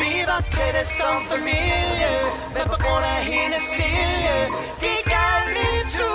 Vi 0.00 0.12
var 0.26 0.40
tætte 0.54 0.82
som 0.98 1.26
familie 1.30 2.12
Men 2.54 2.64
på 2.72 2.76
grund 2.84 3.04
af 3.04 3.24
hendes 3.24 3.62
silje 3.62 4.38
Gik 4.80 5.06
alt 5.28 5.56
i 5.68 5.72
tu 5.96 6.12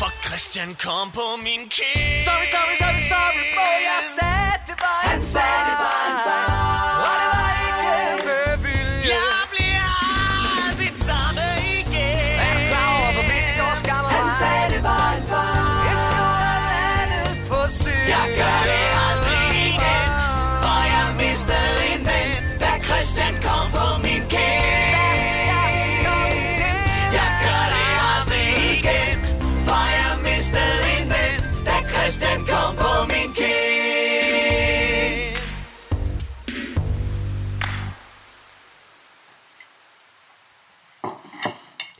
For 0.00 0.10
Christian 0.26 0.76
kom 0.84 1.10
på 1.10 1.26
min 1.36 1.62
kind 1.76 2.20
Sorry, 2.26 2.46
sorry, 2.54 2.74
sorry, 2.82 3.02
sorry 3.12 3.44
bro. 3.54 3.68
Jeg 3.90 4.02
sagde 4.18 4.54
det 4.68 4.76
var 4.84 5.00
en 5.04 5.10
Han 5.10 5.22
sagde 5.34 5.62
det 5.68 5.76
var 5.84 6.00
en 6.10 6.18
far 6.26 7.31
Christian 22.92 23.34
kom 23.42 23.70
på 23.70 23.86
min 24.02 24.22
kind 24.34 24.66
Jeg 27.18 27.28
gør 27.44 27.64
det 27.74 27.88
aldrig 28.12 28.48
igen 28.76 29.18
For 29.66 29.84
jeg 29.98 30.14
mistede 30.28 30.80
en 30.96 31.06
ven 31.14 31.64
Da 31.66 31.76
Christian 31.92 32.38
kom 32.38 32.76
på 32.76 32.92
min 33.12 33.34
kind 33.34 33.82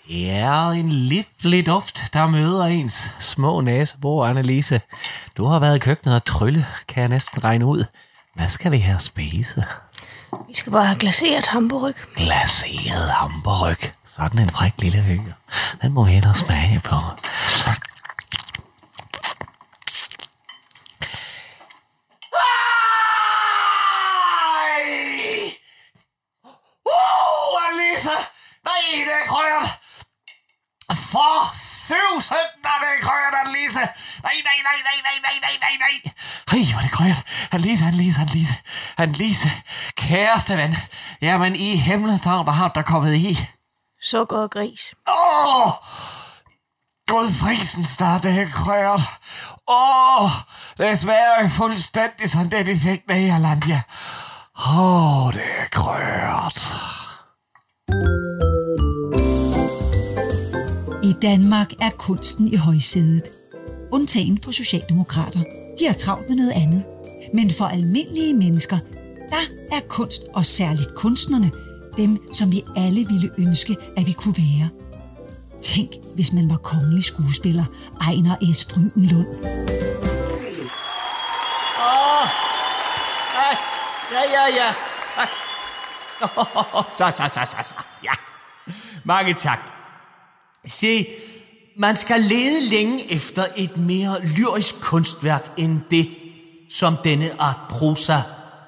Det 0.08 0.30
er 0.30 0.70
en 0.70 0.88
livlig 0.92 1.66
duft, 1.66 2.04
der 2.12 2.26
møder 2.26 2.64
ens 2.64 3.10
små 3.20 3.60
næsebor, 3.60 4.26
Annelise. 4.26 4.80
Du 5.36 5.44
har 5.44 5.58
været 5.58 5.76
i 5.76 5.78
køkkenet 5.78 6.14
og 6.14 6.24
trylle, 6.24 6.66
kan 6.88 7.00
jeg 7.00 7.08
næsten 7.08 7.44
regne 7.44 7.66
ud. 7.66 7.84
Hvad 8.34 8.48
skal 8.48 8.72
vi 8.72 8.76
her 8.76 8.98
spise? 8.98 9.64
Vi 10.48 10.54
skal 10.54 10.72
bare 10.72 10.86
have 10.86 10.98
glaseret 10.98 11.46
hamburg. 11.46 11.94
Glaseret 12.16 13.10
hamburg. 13.10 13.76
Sådan 14.06 14.38
en 14.38 14.50
fræk 14.50 14.72
lille 14.78 15.02
fyr. 15.06 15.32
Den 15.82 15.92
må 15.92 16.04
vi 16.04 16.10
hellere 16.10 16.34
smage 16.34 16.80
på. 16.80 16.96
nej, 34.72 34.80
nej, 34.88 34.98
nej, 35.06 35.16
nej, 35.26 35.36
nej, 35.42 35.56
nej, 35.60 35.74
nej. 35.84 36.12
Hej, 36.50 36.72
hvor 36.72 36.78
er 36.78 36.82
det 36.82 36.92
grønt. 36.92 37.22
Han 37.50 37.60
Lise, 37.60 37.84
han 37.84 37.94
Lise, 37.94 38.18
han 38.18 38.28
Lise. 38.28 38.54
Han 38.96 39.12
Lise, 39.12 39.50
kæreste 39.96 40.56
ven. 40.56 40.76
Jamen, 41.22 41.56
i 41.56 41.76
himlens 41.76 42.24
navn, 42.24 42.46
der 42.46 42.52
har 42.52 42.68
der 42.68 42.82
kommet 42.82 43.14
i. 43.14 43.38
Sukker 44.02 44.36
og 44.36 44.50
gris. 44.50 44.94
Åh! 45.08 45.66
Oh! 45.66 45.72
Gud 47.06 47.32
frisen 47.32 47.84
starte 47.86 48.30
her 48.30 48.48
krørt. 48.48 49.00
Åh, 49.68 50.24
oh, 50.24 50.30
desværre 50.78 51.50
fuldstændig 51.50 52.30
som 52.30 52.50
det, 52.50 52.66
vi 52.66 52.78
fik 52.78 53.00
med 53.08 53.20
Irlandia. 53.20 53.82
Åh, 54.58 55.26
oh, 55.26 55.32
det 55.32 55.42
er 55.58 55.68
krørt. 55.70 56.58
I 61.04 61.12
Danmark 61.22 61.72
er 61.80 61.90
kunsten 61.90 62.48
i 62.48 62.56
højsædet– 62.56 63.22
Undtagen 63.92 64.38
for 64.44 64.50
socialdemokrater. 64.50 65.42
De 65.78 65.86
har 65.86 65.94
travlt 65.94 66.28
med 66.28 66.36
noget 66.36 66.52
andet. 66.56 66.84
Men 67.34 67.50
for 67.50 67.64
almindelige 67.64 68.34
mennesker, 68.34 68.78
der 69.30 69.76
er 69.76 69.80
kunst, 69.88 70.22
og 70.34 70.46
særligt 70.46 70.94
kunstnerne, 70.94 71.50
dem, 71.96 72.32
som 72.32 72.52
vi 72.52 72.62
alle 72.76 73.06
ville 73.06 73.30
ønske, 73.38 73.76
at 73.96 74.06
vi 74.06 74.12
kunne 74.12 74.34
være. 74.36 74.68
Tænk, 75.62 75.90
hvis 76.14 76.32
man 76.32 76.50
var 76.50 76.56
kongelig 76.56 77.04
skuespiller, 77.04 77.64
Ejner 78.00 78.52
S. 78.54 78.66
Frydenlund. 78.72 79.26
Åh, 81.78 82.26
nej, 83.34 83.56
ja, 84.12 84.22
ja, 84.30 84.44
ja, 84.56 84.74
tak. 85.16 85.28
Oh, 86.22 86.84
så, 86.98 87.10
så, 87.16 87.28
så, 87.34 87.40
så, 87.44 87.56
så, 87.68 87.74
ja. 88.04 88.12
Mange 89.04 89.34
tak. 89.34 89.58
Se, 90.66 91.06
man 91.76 91.96
skal 91.96 92.20
lede 92.20 92.64
længe 92.70 93.12
efter 93.12 93.44
et 93.56 93.76
mere 93.76 94.26
lyrisk 94.26 94.80
kunstværk 94.80 95.52
end 95.56 95.80
det, 95.90 96.08
som 96.70 96.96
denne 97.04 97.40
art 97.40 97.68
prosa 97.70 98.16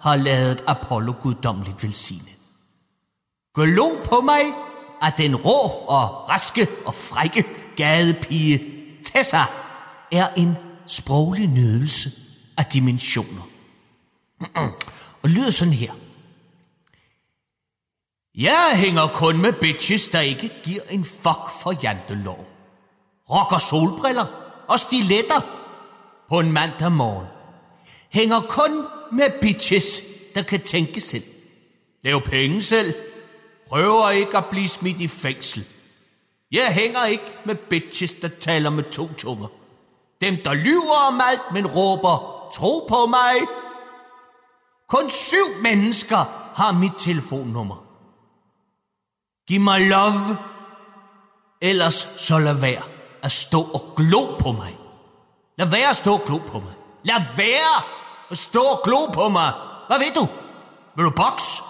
har 0.00 0.16
lavet 0.16 0.64
Apollo 0.66 1.12
guddommeligt 1.20 1.82
velsigne. 1.82 2.30
Glo 3.54 3.88
på 4.04 4.20
mig, 4.20 4.42
at 5.02 5.14
den 5.18 5.36
rå 5.36 5.68
og 5.88 6.28
raske 6.28 6.68
og 6.84 6.94
frække 6.94 7.44
gadepige 7.76 8.62
Tessa 9.04 9.42
er 10.12 10.28
en 10.36 10.56
sproglig 10.86 11.48
nydelse 11.48 12.10
af 12.58 12.64
dimensioner. 12.64 13.48
og 15.22 15.28
lyder 15.28 15.50
sådan 15.50 15.74
her. 15.74 15.92
Jeg 18.34 18.70
hænger 18.74 19.06
kun 19.06 19.40
med 19.40 19.52
bitches, 19.52 20.08
der 20.08 20.20
ikke 20.20 20.50
giver 20.62 20.82
en 20.90 21.04
fuck 21.04 21.50
for 21.62 21.82
janteloven. 21.82 22.53
Rocker 23.30 23.58
solbriller 23.58 24.26
og 24.68 24.80
stiletter 24.80 25.40
på 26.28 26.40
en 26.40 26.52
mandag 26.52 26.92
morgen. 26.92 27.26
Hænger 28.10 28.40
kun 28.40 28.86
med 29.12 29.40
bitches, 29.40 30.02
der 30.34 30.42
kan 30.42 30.60
tænke 30.60 31.00
selv. 31.00 31.24
Lav 32.04 32.20
penge 32.20 32.62
selv. 32.62 32.94
Prøver 33.68 34.10
ikke 34.10 34.36
at 34.36 34.46
blive 34.50 34.68
smidt 34.68 35.00
i 35.00 35.08
fængsel. 35.08 35.64
Jeg 36.52 36.74
hænger 36.74 37.04
ikke 37.04 37.36
med 37.44 37.54
bitches, 37.54 38.12
der 38.12 38.28
taler 38.28 38.70
med 38.70 38.84
to 38.90 39.08
tunger. 39.12 39.46
Dem, 40.20 40.36
der 40.44 40.54
lyver 40.54 41.06
om 41.08 41.20
alt, 41.30 41.52
men 41.52 41.66
råber, 41.66 42.48
tro 42.54 42.86
på 42.88 43.06
mig. 43.06 43.34
Kun 44.88 45.10
syv 45.10 45.62
mennesker 45.62 46.52
har 46.56 46.72
mit 46.72 46.92
telefonnummer. 46.98 47.84
Giv 49.48 49.60
mig 49.60 49.80
love, 49.80 50.36
ellers 51.60 52.08
så 52.18 52.38
lad 52.38 52.54
være 52.54 52.93
at 53.24 53.32
stå 53.32 53.60
og 53.62 53.94
glo 53.96 54.36
på 54.38 54.52
mig. 54.52 54.76
Lad 55.58 55.66
være 55.66 55.90
at 55.90 55.96
stå 55.96 56.12
og 56.14 56.22
glo 56.26 56.38
på 56.38 56.58
mig. 56.58 56.72
Lad 57.04 57.22
være 57.36 57.82
at 58.30 58.38
stå 58.38 58.60
og 58.60 58.80
glo 58.84 59.06
på 59.12 59.28
mig. 59.28 59.52
Hvad 59.86 59.98
ved 59.98 60.14
du? 60.14 60.28
Vil 60.96 61.04
du 61.04 61.10
boks? 61.10 61.62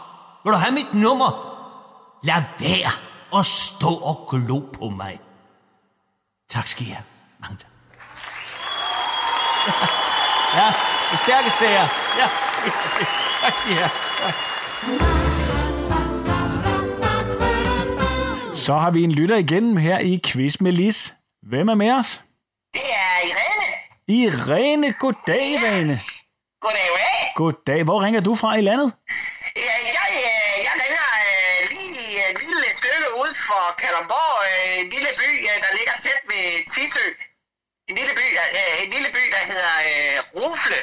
Vil 0.45 0.53
du 0.53 0.59
have 0.59 0.75
mit 0.75 0.95
nummer? 0.95 1.31
Lad 2.23 2.43
være 2.59 2.91
at 3.39 3.47
stå 3.47 3.89
og 3.89 4.27
glo 4.31 4.59
på 4.59 4.89
mig. 4.89 5.21
Tak 6.49 6.67
skal 6.67 6.87
I 6.87 6.91
have. 6.91 7.05
Mange 7.41 7.57
tak. 7.57 7.71
Ja, 10.55 10.73
det 11.11 11.19
stærke 11.19 11.51
sager. 11.51 11.87
Ja, 12.19 12.29
tak 13.41 13.53
skal 13.55 13.71
I 13.73 13.75
have. 13.75 13.91
Ja. 14.21 14.33
Så 18.55 18.75
har 18.75 18.91
vi 18.91 19.03
en 19.05 19.13
lytter 19.13 19.37
igen 19.37 19.79
her 19.79 19.99
i 19.99 20.21
Quiz 20.25 20.61
med 20.61 20.73
Lis. 20.73 21.15
Hvem 21.51 21.69
er 21.69 21.75
med 21.75 21.91
os? 22.01 22.11
Det 22.77 22.87
er 23.07 23.17
Irene. 23.31 23.69
Irene. 24.23 24.89
Goddag, 25.03 25.43
Irene. 25.55 25.97
Goddag, 26.65 26.87
goddag. 26.93 27.23
Goddag. 27.41 27.81
Hvor 27.89 27.99
ringer 28.05 28.21
du 28.29 28.33
fra 28.43 28.51
i 28.61 28.63
landet? 28.69 28.89
Ja, 29.69 29.77
jeg, 29.99 30.09
øh, 30.23 30.55
jeg 30.67 30.75
ringer 30.83 31.07
øh, 31.25 31.59
lige 31.75 32.17
et 32.31 32.39
lille 32.49 32.69
stykke 32.81 33.09
ud 33.23 33.33
for 33.49 33.63
Kalundborg, 33.83 34.35
øh, 34.51 34.75
en 34.83 34.89
lille 34.95 35.11
by, 35.21 35.31
øh, 35.51 35.57
der 35.65 35.71
ligger 35.79 35.95
tæt 36.05 36.21
ved 36.31 36.45
Tisø. 36.73 37.07
En 37.89 37.95
lille 38.01 38.15
by, 38.21 38.27
øh, 38.61 38.75
en 38.85 38.91
lille 38.97 39.11
by 39.17 39.23
der 39.35 39.43
hedder 39.51 39.73
øh, 39.91 40.17
Rufle. 40.39 40.79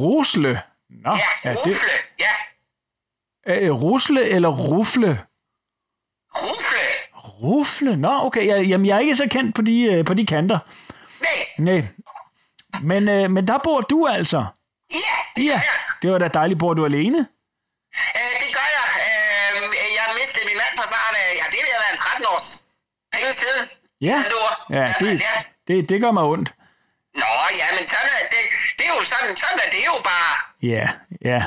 Rusle. 0.00 0.52
Nå, 1.04 1.12
Ja, 1.22 1.28
er 1.48 1.52
det 1.54 1.60
Rufle. 1.66 1.96
Ja, 2.24 2.34
øh, 3.52 3.70
Rusle 3.84 4.22
eller 4.34 4.50
Rufle? 4.70 5.10
Rufle. 6.42 6.84
Rufle? 7.42 7.96
Nå, 7.96 8.18
okay. 8.26 8.46
Jeg, 8.46 8.64
jamen, 8.66 8.86
jeg 8.86 8.94
er 8.96 9.00
ikke 9.00 9.16
så 9.16 9.26
kendt 9.30 9.54
på 9.54 9.62
de, 9.62 9.80
øh, 9.82 10.04
på 10.04 10.14
de 10.14 10.26
kanter. 10.26 10.58
Nej, 11.20 11.40
Nej. 11.68 11.80
Men, 12.90 13.08
øh, 13.08 13.30
men 13.30 13.46
der 13.48 13.58
bor 13.64 13.80
du 13.80 14.06
altså? 14.06 14.44
ja, 14.94 15.16
det 15.36 15.44
Ja, 15.44 15.50
gør 15.50 15.54
jeg. 15.54 15.62
det 16.02 16.12
var 16.12 16.18
da 16.18 16.28
dejligt. 16.28 16.58
Bor 16.58 16.74
du 16.74 16.84
alene? 16.84 17.18
Øh, 17.18 18.32
det 18.42 18.50
gør 18.56 18.68
jeg. 18.78 18.86
Øh, 19.06 19.62
jeg 19.98 20.06
mistede 20.20 20.44
min 20.50 20.56
mand 20.62 20.72
for 20.78 20.86
snart, 20.92 21.14
øh, 21.22 21.32
ja, 21.40 21.44
det 21.52 21.58
vil 21.64 21.72
være 21.84 21.92
en 21.92 21.98
13 21.98 22.26
års 22.34 22.48
penge 23.14 23.32
siden. 23.42 23.64
Ja. 24.08 24.16
Ja, 24.78 24.84
det, 25.00 25.20
ja. 25.28 25.36
det, 25.68 25.88
det 25.88 26.00
gør 26.00 26.10
mig 26.18 26.22
ondt. 26.22 26.54
Nå, 27.22 27.30
ja, 27.60 27.66
men 27.78 27.84
sådan 27.88 28.12
er 28.20 28.26
det, 28.34 28.42
det 28.78 28.84
er 28.88 28.94
jo 28.98 29.04
sådan, 29.12 29.36
sådan 29.36 29.58
er 29.66 29.70
det 29.76 29.82
jo 29.90 29.96
bare. 30.10 30.34
Ja, 30.62 30.86
ja. 31.30 31.40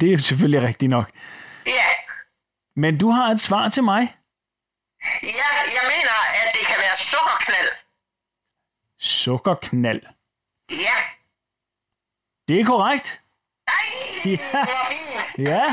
Det 0.00 0.12
er 0.12 0.18
selvfølgelig 0.18 0.62
rigtigt 0.62 0.90
nok. 0.90 1.10
Ja, 1.66 1.88
Men 2.76 2.98
du 2.98 3.10
har 3.10 3.26
et 3.30 3.40
svar 3.40 3.68
til 3.68 3.82
mig. 3.84 4.14
Ja, 5.40 5.48
jeg 5.76 5.84
mener, 5.94 6.16
at 6.40 6.48
det 6.56 6.62
kan 6.70 6.76
være 6.84 6.96
sukkerknald. 7.10 7.70
Sukkerknald. 9.00 10.02
Ja. 10.70 10.96
Det 12.48 12.60
er 12.60 12.64
korrekt. 12.64 13.20
Nej, 13.70 13.86
Ja. 14.26 14.58
Ja, 15.52 15.64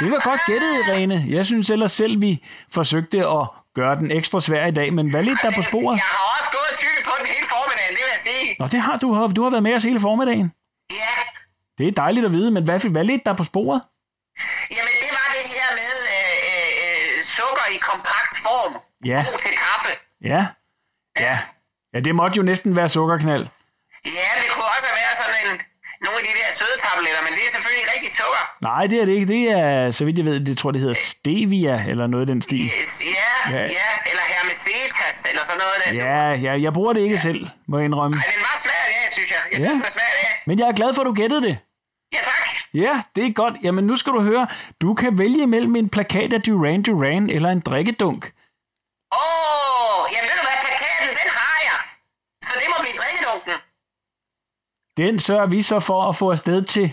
det 0.00 0.10
var 0.12 0.20
godt 0.30 0.40
gættet, 0.46 0.70
Irene. 0.88 1.24
Jeg 1.28 1.46
synes 1.46 1.70
ellers 1.70 1.92
selv, 1.92 2.20
vi 2.20 2.44
forsøgte 2.72 3.18
at 3.18 3.48
gøre 3.74 3.94
den 3.96 4.10
ekstra 4.10 4.40
svær 4.40 4.66
i 4.66 4.70
dag, 4.70 4.92
men 4.92 5.10
hvad 5.10 5.22
lidt 5.22 5.38
der 5.42 5.50
på 5.56 5.62
sporet? 5.62 5.96
Jeg 5.96 6.02
har 6.04 6.36
også 6.38 6.50
gået 6.58 6.72
tykket 6.78 7.02
på 7.04 7.12
den 7.18 7.26
hele 7.26 7.46
formiddagen, 7.54 7.92
det 7.96 8.02
vil 8.04 8.12
jeg 8.16 8.22
sige. 8.30 8.56
Nå, 8.58 8.66
det 8.66 8.80
har 8.80 8.96
du. 8.96 9.32
Du 9.36 9.42
har 9.42 9.50
været 9.50 9.62
med 9.62 9.74
os 9.74 9.84
hele 9.84 10.00
formiddagen. 10.00 10.52
Ja, 10.90 11.14
Det 11.78 11.88
er 11.88 11.92
dejligt 11.92 12.26
at 12.26 12.32
vide, 12.32 12.50
men 12.50 12.64
hvad, 12.64 12.80
hvad 12.80 13.04
lidt 13.04 13.22
der 13.26 13.36
på 13.36 13.44
sporet? 13.44 13.80
Ja. 19.10 19.16
God 19.30 19.38
til 19.46 19.54
kaffe. 19.66 19.90
Ja. 20.32 20.42
Ja. 21.26 21.34
Ja, 21.94 21.98
det 22.06 22.14
måtte 22.20 22.36
jo 22.36 22.42
næsten 22.42 22.76
være 22.76 22.88
sukkerknald. 22.88 23.44
Ja, 24.18 24.30
det 24.40 24.48
kunne 24.54 24.68
også 24.76 24.88
være 25.00 25.12
sådan 25.22 25.36
en, 25.46 25.52
nogle 26.04 26.18
af 26.20 26.24
de 26.28 26.32
der 26.40 26.48
søde 26.58 26.76
tabletter, 26.84 27.22
men 27.26 27.32
det 27.36 27.42
er 27.48 27.52
selvfølgelig 27.56 27.80
ikke 27.82 27.92
rigtig 27.96 28.10
sukker. 28.20 28.42
Nej, 28.68 28.82
det 28.90 28.96
er 29.00 29.04
det 29.08 29.14
ikke. 29.18 29.28
Det 29.34 29.42
er, 29.60 29.90
så 29.98 30.04
vidt 30.04 30.16
jeg 30.20 30.26
ved, 30.30 30.40
det 30.48 30.58
tror 30.58 30.70
det 30.70 30.80
hedder 30.80 30.98
stevia, 31.12 31.74
eller 31.90 32.06
noget 32.06 32.24
i 32.28 32.32
den 32.32 32.42
stil. 32.42 32.60
Yes, 32.64 33.02
ja, 33.16 33.30
Ja. 33.50 33.56
ja, 33.56 33.62
ja, 33.80 33.88
eller 34.10 34.24
hermesetas, 34.34 35.16
eller 35.30 35.42
sådan 35.48 35.60
noget. 35.64 35.76
Der. 35.84 35.90
Ja, 36.04 36.22
ja, 36.46 36.52
jeg 36.64 36.72
bruger 36.72 36.92
det 36.92 37.00
ikke 37.00 37.18
selv, 37.18 37.40
må 37.68 37.74
jeg 37.78 37.84
indrømme. 37.84 38.16
Ej, 38.16 38.26
den 38.34 38.42
var 38.48 38.56
svær 38.64 38.82
dag, 38.92 39.02
synes 39.16 39.30
jeg. 39.34 39.40
Jeg 39.52 39.58
Ja. 39.60 39.64
synes, 39.64 39.72
den 39.72 39.82
var 39.88 39.92
svær 39.96 40.10
i 40.14 40.16
dag. 40.22 40.30
Men 40.48 40.58
jeg 40.58 40.66
er 40.68 40.72
glad 40.80 40.94
for, 40.94 41.02
at 41.02 41.06
du 41.06 41.12
gættede 41.22 41.42
det. 41.48 41.58
Ja, 42.14 42.18
tak. 42.30 42.48
Ja, 42.74 43.02
det 43.16 43.26
er 43.26 43.32
godt. 43.32 43.54
Jamen 43.62 43.84
nu 43.84 43.96
skal 43.96 44.12
du 44.12 44.20
høre, 44.30 44.46
du 44.82 44.94
kan 44.94 45.18
vælge 45.18 45.46
mellem 45.46 45.76
en 45.76 45.88
plakat 45.88 46.32
af 46.32 46.42
Duran 46.42 46.82
Duran 46.82 47.30
eller 47.30 47.48
en 47.50 47.60
drikkedunk. 47.60 48.32
Den 54.96 55.18
sørger 55.18 55.46
vi 55.46 55.62
så 55.62 55.80
for 55.80 56.08
at 56.08 56.16
få 56.16 56.30
afsted 56.30 56.62
til 56.62 56.92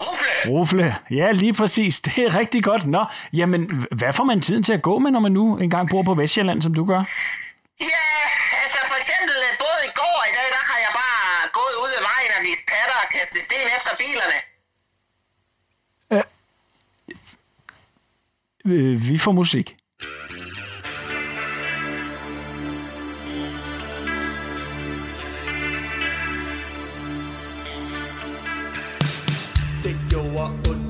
Rufle. 0.00 0.52
Rufle. 0.52 0.96
Ja, 1.10 1.32
lige 1.32 1.54
præcis. 1.54 2.00
Det 2.00 2.18
er 2.18 2.38
rigtig 2.38 2.64
godt. 2.64 2.86
Nå, 2.86 3.04
jamen, 3.32 3.86
hvad 3.98 4.12
får 4.12 4.24
man 4.24 4.40
tiden 4.40 4.62
til 4.62 4.72
at 4.72 4.82
gå 4.82 4.98
med, 4.98 5.10
når 5.10 5.20
man 5.20 5.32
nu 5.32 5.58
engang 5.58 5.90
bor 5.90 6.02
på 6.02 6.14
Vestjylland, 6.14 6.62
som 6.62 6.74
du 6.74 6.84
gør? 6.84 7.02
Ja, 7.92 8.08
altså 8.62 8.78
for 8.90 8.96
eksempel 9.02 9.36
øh, 9.46 9.52
både 9.64 9.80
i 9.90 9.92
går 10.00 10.16
og 10.22 10.26
i 10.32 10.34
dag, 10.38 10.48
der 10.56 10.62
har 10.70 10.78
jeg 10.86 10.92
bare 11.02 11.26
gået 11.58 11.76
ud 11.84 11.92
af 11.98 12.02
vejen 12.10 12.30
og 12.36 12.40
vist 12.48 12.64
patter 12.72 12.96
og 13.04 13.08
kastet 13.16 13.42
sten 13.48 13.66
efter 13.76 13.92
bilerne. 14.02 14.38
Øh, 18.66 19.08
vi 19.10 19.18
får 19.18 19.32
musik. 19.32 19.76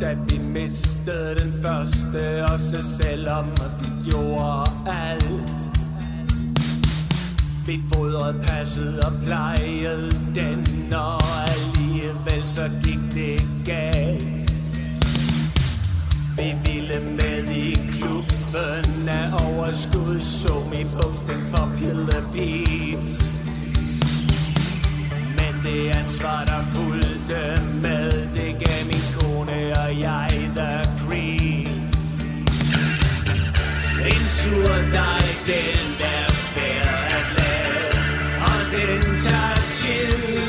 Da 0.01 0.15
vi 0.29 0.39
mistede 0.39 1.35
den 1.35 1.53
første 1.63 2.45
Også 2.53 2.83
selvom 2.83 3.45
vi 3.81 4.11
gjorde 4.11 4.71
alt. 4.87 5.71
Vi 7.67 7.81
fodrede, 7.95 8.41
passet 8.43 9.01
og 9.01 9.13
plejede 9.27 10.11
den 10.35 10.93
Og 10.93 11.21
alligevel 11.49 12.49
så 12.49 12.71
gik 12.83 13.01
det 13.15 13.43
galt. 13.67 14.53
Vi 16.37 16.55
ville 16.65 17.01
med 17.21 17.51
i 17.51 17.75
klubben 17.93 19.09
af 19.09 19.31
overskud 19.47 20.21
Så 20.21 20.63
vi 20.73 20.87
posten 21.01 21.37
popular 21.55 22.23
peeps 22.33 23.37
men 25.39 25.55
det 25.65 25.97
ansvar, 25.97 26.45
der 26.45 26.63
fulgte 26.63 27.63
med, 27.83 28.11
det 28.35 28.51
gav 28.63 28.81
min 28.91 29.06
kone 29.47 29.73
og 29.79 30.01
jeg 30.01 30.51
the 30.55 30.83
creeps. 31.01 32.03
En 34.11 34.25
sur 34.39 34.75
dej, 34.93 35.23
den 35.47 35.89
er 36.01 36.33
svær 36.33 36.91
at 37.19 37.29
lave, 37.39 38.03
og 38.49 38.61
den 38.73 39.17
tager 39.17 39.57
tid. 39.73 40.41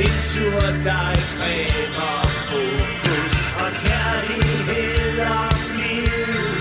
En 0.00 0.18
sur 0.30 0.60
dej 0.84 1.14
kræver 1.38 2.22
fokus 2.48 3.34
og 3.62 3.70
kærlighed 3.86 5.20
og 5.20 5.52
flid. 5.52 6.58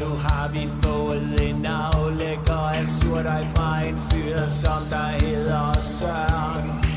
Nu 0.00 0.10
har 0.26 0.48
vi 0.54 0.68
fået 0.82 1.40
en 1.40 1.66
aflægger 1.66 2.68
af 2.74 2.88
surdej 2.88 3.44
fra 3.56 3.86
en 3.86 3.96
fyr, 3.96 4.48
som 4.48 4.82
der 4.90 5.26
hedder 5.26 5.80
Søren. 5.80 6.87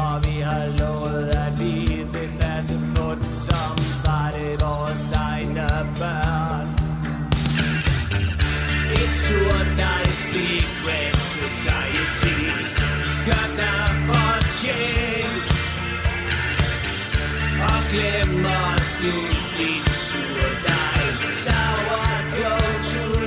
Og 0.00 0.14
vi 0.24 0.36
har 0.40 0.66
lovet, 0.80 1.28
at 1.44 1.52
vi 1.60 1.74
vil 2.14 2.30
passe 2.40 2.80
på 2.94 3.06
den, 3.14 3.36
som 3.36 3.72
var 4.06 4.30
det 4.36 4.52
vores 4.62 5.12
egne 5.12 5.66
børn. 5.98 6.68
It's 9.00 9.22
your 9.32 9.60
die 9.80 10.10
secret 10.12 11.16
society 11.16 12.38
gør 13.26 13.46
dig 13.60 13.88
fortjent. 14.08 15.50
Og 17.68 17.80
glemmer 17.90 18.76
du 19.02 19.14
din 19.58 19.86
surdej 19.92 21.00
Sourdough 21.44 22.74
too 22.90 23.19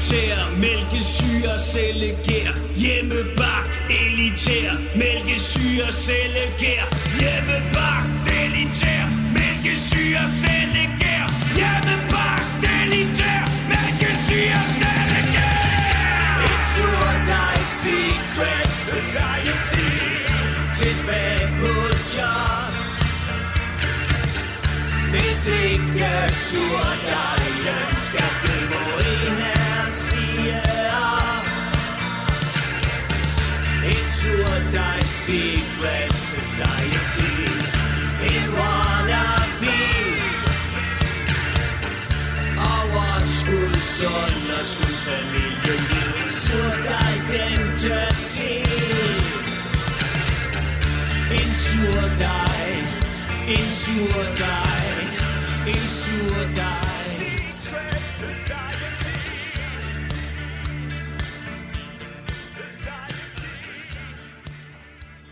elitær, 0.00 0.58
mælkesyre, 0.58 1.58
cellegær 1.58 2.52
Hjemmebagt, 2.76 3.82
elitær, 3.90 4.72
mælkesyre, 4.96 5.92
cellegær 5.92 6.84
Hjemmebagt, 7.18 8.08
elitær, 8.42 9.04
mælkesyre, 9.36 10.22
cellegær 10.42 11.24
Hjemmebagt, 11.56 12.64
elitær, 12.82 13.42
mælkesyre, 13.68 14.60
cellegær 14.80 15.60
your 16.80 17.12
die 17.26 17.64
secret 17.64 18.70
society. 18.70 19.86
Tilbage 20.74 21.48
på 21.60 21.72
job. 22.16 22.79
Hvis 25.10 25.48
ikke 25.48 26.10
surdejen 26.30 27.94
skal 27.96 28.30
dø, 28.42 28.56
må 28.70 28.98
en 28.98 29.42
af 29.42 29.86
os 29.86 29.92
sige 29.92 30.62
op. 30.92 31.46
Et 33.86 34.10
surdej 34.10 35.00
secret 35.04 36.12
society 36.16 37.32
En 38.30 38.44
wannabe 38.56 39.76
Overskuds 42.58 44.02
underskudsfamilie 44.02 45.76
En 46.22 46.30
surdej 46.30 47.12
identitet 47.28 48.66
En 51.30 51.52
surdej, 51.52 52.59
en 53.48 53.70
surdej, 53.70 54.62
en 55.66 55.88
surdej. 55.88 56.90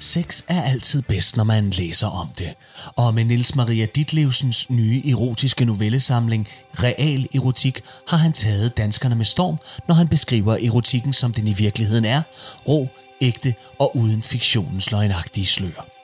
Sex 0.00 0.42
er 0.48 0.62
altid 0.62 1.02
bedst, 1.02 1.36
når 1.36 1.44
man 1.44 1.70
læser 1.70 2.06
om 2.06 2.28
det. 2.38 2.54
Og 2.96 3.14
med 3.14 3.24
Niels 3.24 3.54
Maria 3.54 3.86
Ditlevsens 3.86 4.70
nye 4.70 5.02
erotiske 5.10 5.64
novellesamling 5.64 6.48
Real 6.74 7.26
Erotik 7.34 7.82
har 8.08 8.16
han 8.16 8.32
taget 8.32 8.76
danskerne 8.76 9.14
med 9.14 9.24
storm, 9.24 9.58
når 9.88 9.94
han 9.94 10.08
beskriver 10.08 10.56
erotikken, 10.56 11.12
som 11.12 11.32
den 11.32 11.46
i 11.46 11.52
virkeligheden 11.52 12.04
er, 12.04 12.22
rå, 12.68 12.88
ægte 13.20 13.54
og 13.78 13.96
uden 13.96 14.22
fiktionens 14.22 14.90
løgnagtige 14.90 15.46
slør. 15.46 15.97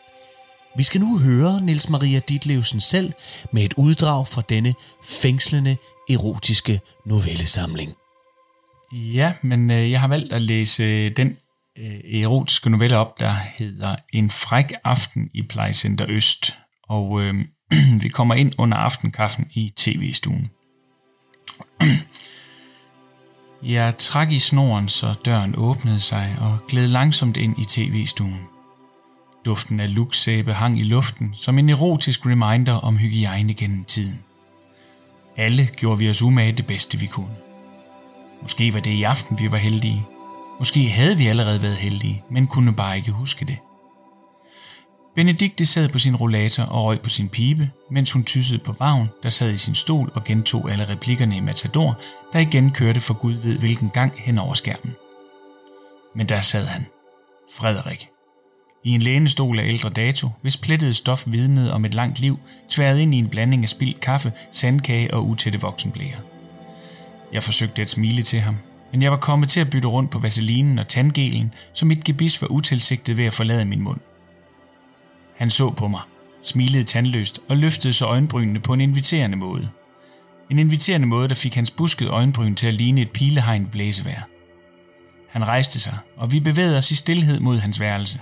Vi 0.77 0.83
skal 0.83 1.01
nu 1.01 1.19
høre 1.19 1.61
Niels 1.61 1.89
Maria 1.89 2.19
Ditlevsen 2.19 2.81
selv 2.81 3.13
med 3.53 3.65
et 3.65 3.75
uddrag 3.77 4.29
fra 4.29 4.43
denne 4.49 4.75
fængslende 5.05 5.77
erotiske 6.11 6.81
novellesamling. 7.05 7.93
Ja, 8.93 9.33
men 9.43 9.71
øh, 9.71 9.91
jeg 9.91 10.01
har 10.01 10.09
valgt 10.09 10.33
at 10.33 10.43
læse 10.43 10.83
øh, 10.83 11.17
den 11.17 11.37
øh, 11.79 12.21
erotiske 12.23 12.71
novelle 12.71 12.97
op, 12.97 13.21
der 13.21 13.33
hedder 13.33 13.97
En 14.13 14.31
fræk 14.31 14.73
aften 14.85 15.31
i 15.35 15.43
Plejecenter 15.43 16.07
Øst. 16.09 16.57
Og 16.89 17.23
øh, 17.23 17.35
vi 18.03 18.09
kommer 18.09 18.35
ind 18.35 18.53
under 18.59 18.77
aftenkaffen 18.79 19.47
i 19.53 19.73
tv-stuen. 19.77 20.51
Jeg 23.63 23.99
trak 23.99 24.33
i 24.33 24.39
snoren, 24.39 24.89
så 24.89 25.15
døren 25.25 25.55
åbnede 25.57 26.01
sig 26.01 26.37
og 26.41 26.59
gled 26.69 26.89
langsomt 26.89 27.37
ind 27.37 27.59
i 27.59 27.65
tv-stuen. 27.65 28.54
Duften 29.45 29.81
af 29.81 29.95
luksæbe 29.95 30.53
hang 30.53 30.81
i 30.81 30.83
luften 30.83 31.31
som 31.35 31.59
en 31.59 31.71
erotisk 31.71 32.27
reminder 32.27 32.73
om 32.73 32.97
hygiejne 32.97 33.55
gennem 33.55 33.85
tiden. 33.85 34.19
Alle 35.37 35.69
gjorde 35.77 35.99
vi 35.99 36.11
os 36.11 36.23
umage 36.23 36.53
det 36.53 36.67
bedste 36.67 36.99
vi 36.99 37.07
kunne. 37.07 37.37
Måske 38.43 38.75
var 38.75 38.81
det 38.81 38.91
i 38.91 39.03
aften, 39.03 39.39
vi 39.39 39.53
var 39.53 39.59
heldige. 39.59 40.07
Måske 40.59 40.89
havde 40.89 41.17
vi 41.17 41.27
allerede 41.27 41.63
været 41.63 41.77
heldige, 41.77 42.23
men 42.31 42.47
kunne 42.47 42.75
bare 42.75 42.97
ikke 42.97 43.13
huske 43.13 43.45
det. 43.45 43.59
Benedikte 45.15 45.67
sad 45.67 45.89
på 45.89 45.99
sin 45.99 46.17
rollator 46.17 46.63
og 46.63 46.85
røg 46.85 47.01
på 47.01 47.09
sin 47.09 47.29
pibe, 47.29 47.71
mens 47.91 48.13
hun 48.13 48.25
tyssede 48.25 48.59
på 48.59 48.73
Vagn, 48.79 49.09
der 49.23 49.29
sad 49.29 49.53
i 49.53 49.57
sin 49.57 49.75
stol 49.75 50.11
og 50.15 50.25
gentog 50.25 50.71
alle 50.71 50.89
replikkerne 50.89 51.37
i 51.37 51.41
Matador, 51.41 52.01
der 52.33 52.39
igen 52.39 52.71
kørte 52.71 53.01
for 53.01 53.15
Gud 53.15 53.35
ved 53.35 53.59
hvilken 53.59 53.91
gang 53.91 54.13
hen 54.17 54.39
over 54.39 54.55
skærmen. 54.55 54.95
Men 56.15 56.29
der 56.29 56.41
sad 56.41 56.67
han. 56.67 56.87
Frederik. 57.55 58.14
I 58.85 58.91
en 58.91 59.03
lænestol 59.03 59.59
af 59.59 59.69
ældre 59.69 59.89
dato, 59.89 60.29
hvis 60.43 60.57
plettede 60.57 60.95
stof 60.95 61.25
vidnede 61.27 61.73
om 61.73 61.85
et 61.85 61.95
langt 61.95 62.21
liv, 62.21 62.39
tværet 62.69 62.99
ind 62.99 63.15
i 63.15 63.19
en 63.19 63.29
blanding 63.29 63.63
af 63.63 63.69
spildt 63.69 64.01
kaffe, 64.01 64.33
sandkage 64.53 65.15
og 65.15 65.29
utætte 65.29 65.61
voksenblære. 65.61 66.17
Jeg 67.33 67.43
forsøgte 67.43 67.83
at 67.83 67.91
smile 67.91 68.23
til 68.23 68.41
ham, 68.41 68.57
men 68.93 69.03
jeg 69.03 69.11
var 69.11 69.17
kommet 69.17 69.49
til 69.49 69.61
at 69.61 69.71
bytte 69.71 69.89
rundt 69.89 70.11
på 70.11 70.19
vaselinen 70.19 70.79
og 70.79 70.89
tandgelen, 70.89 71.55
så 71.73 71.87
mit 71.87 72.05
gebis 72.05 72.43
var 72.43 72.49
utilsigtet 72.49 73.17
ved 73.17 73.25
at 73.25 73.33
forlade 73.33 73.65
min 73.65 73.83
mund. 73.83 74.01
Han 75.37 75.51
så 75.51 75.71
på 75.71 75.89
mig, 75.89 76.01
smilede 76.43 76.83
tandløst 76.83 77.41
og 77.49 77.57
løftede 77.57 77.93
så 77.93 78.07
øjenbrynene 78.07 78.61
på 78.61 78.73
en 78.73 78.81
inviterende 78.81 79.37
måde. 79.37 79.69
En 80.51 80.59
inviterende 80.59 81.07
måde, 81.07 81.29
der 81.29 81.35
fik 81.35 81.55
hans 81.55 81.71
buskede 81.71 82.11
øjenbryn 82.11 82.55
til 82.55 82.67
at 82.67 82.75
ligne 82.75 83.01
et 83.01 83.11
pilehegn 83.11 83.67
blæsevær. 83.67 84.29
Han 85.31 85.49
rejste 85.49 85.81
sig, 85.81 85.99
og 86.17 86.33
vi 86.33 86.41
bevægede 86.41 86.79
os 86.79 86.91
i 86.91 86.95
stillhed 86.95 87.41
mod 87.41 87.59
hans 87.59 87.81
værelse. 87.81 88.21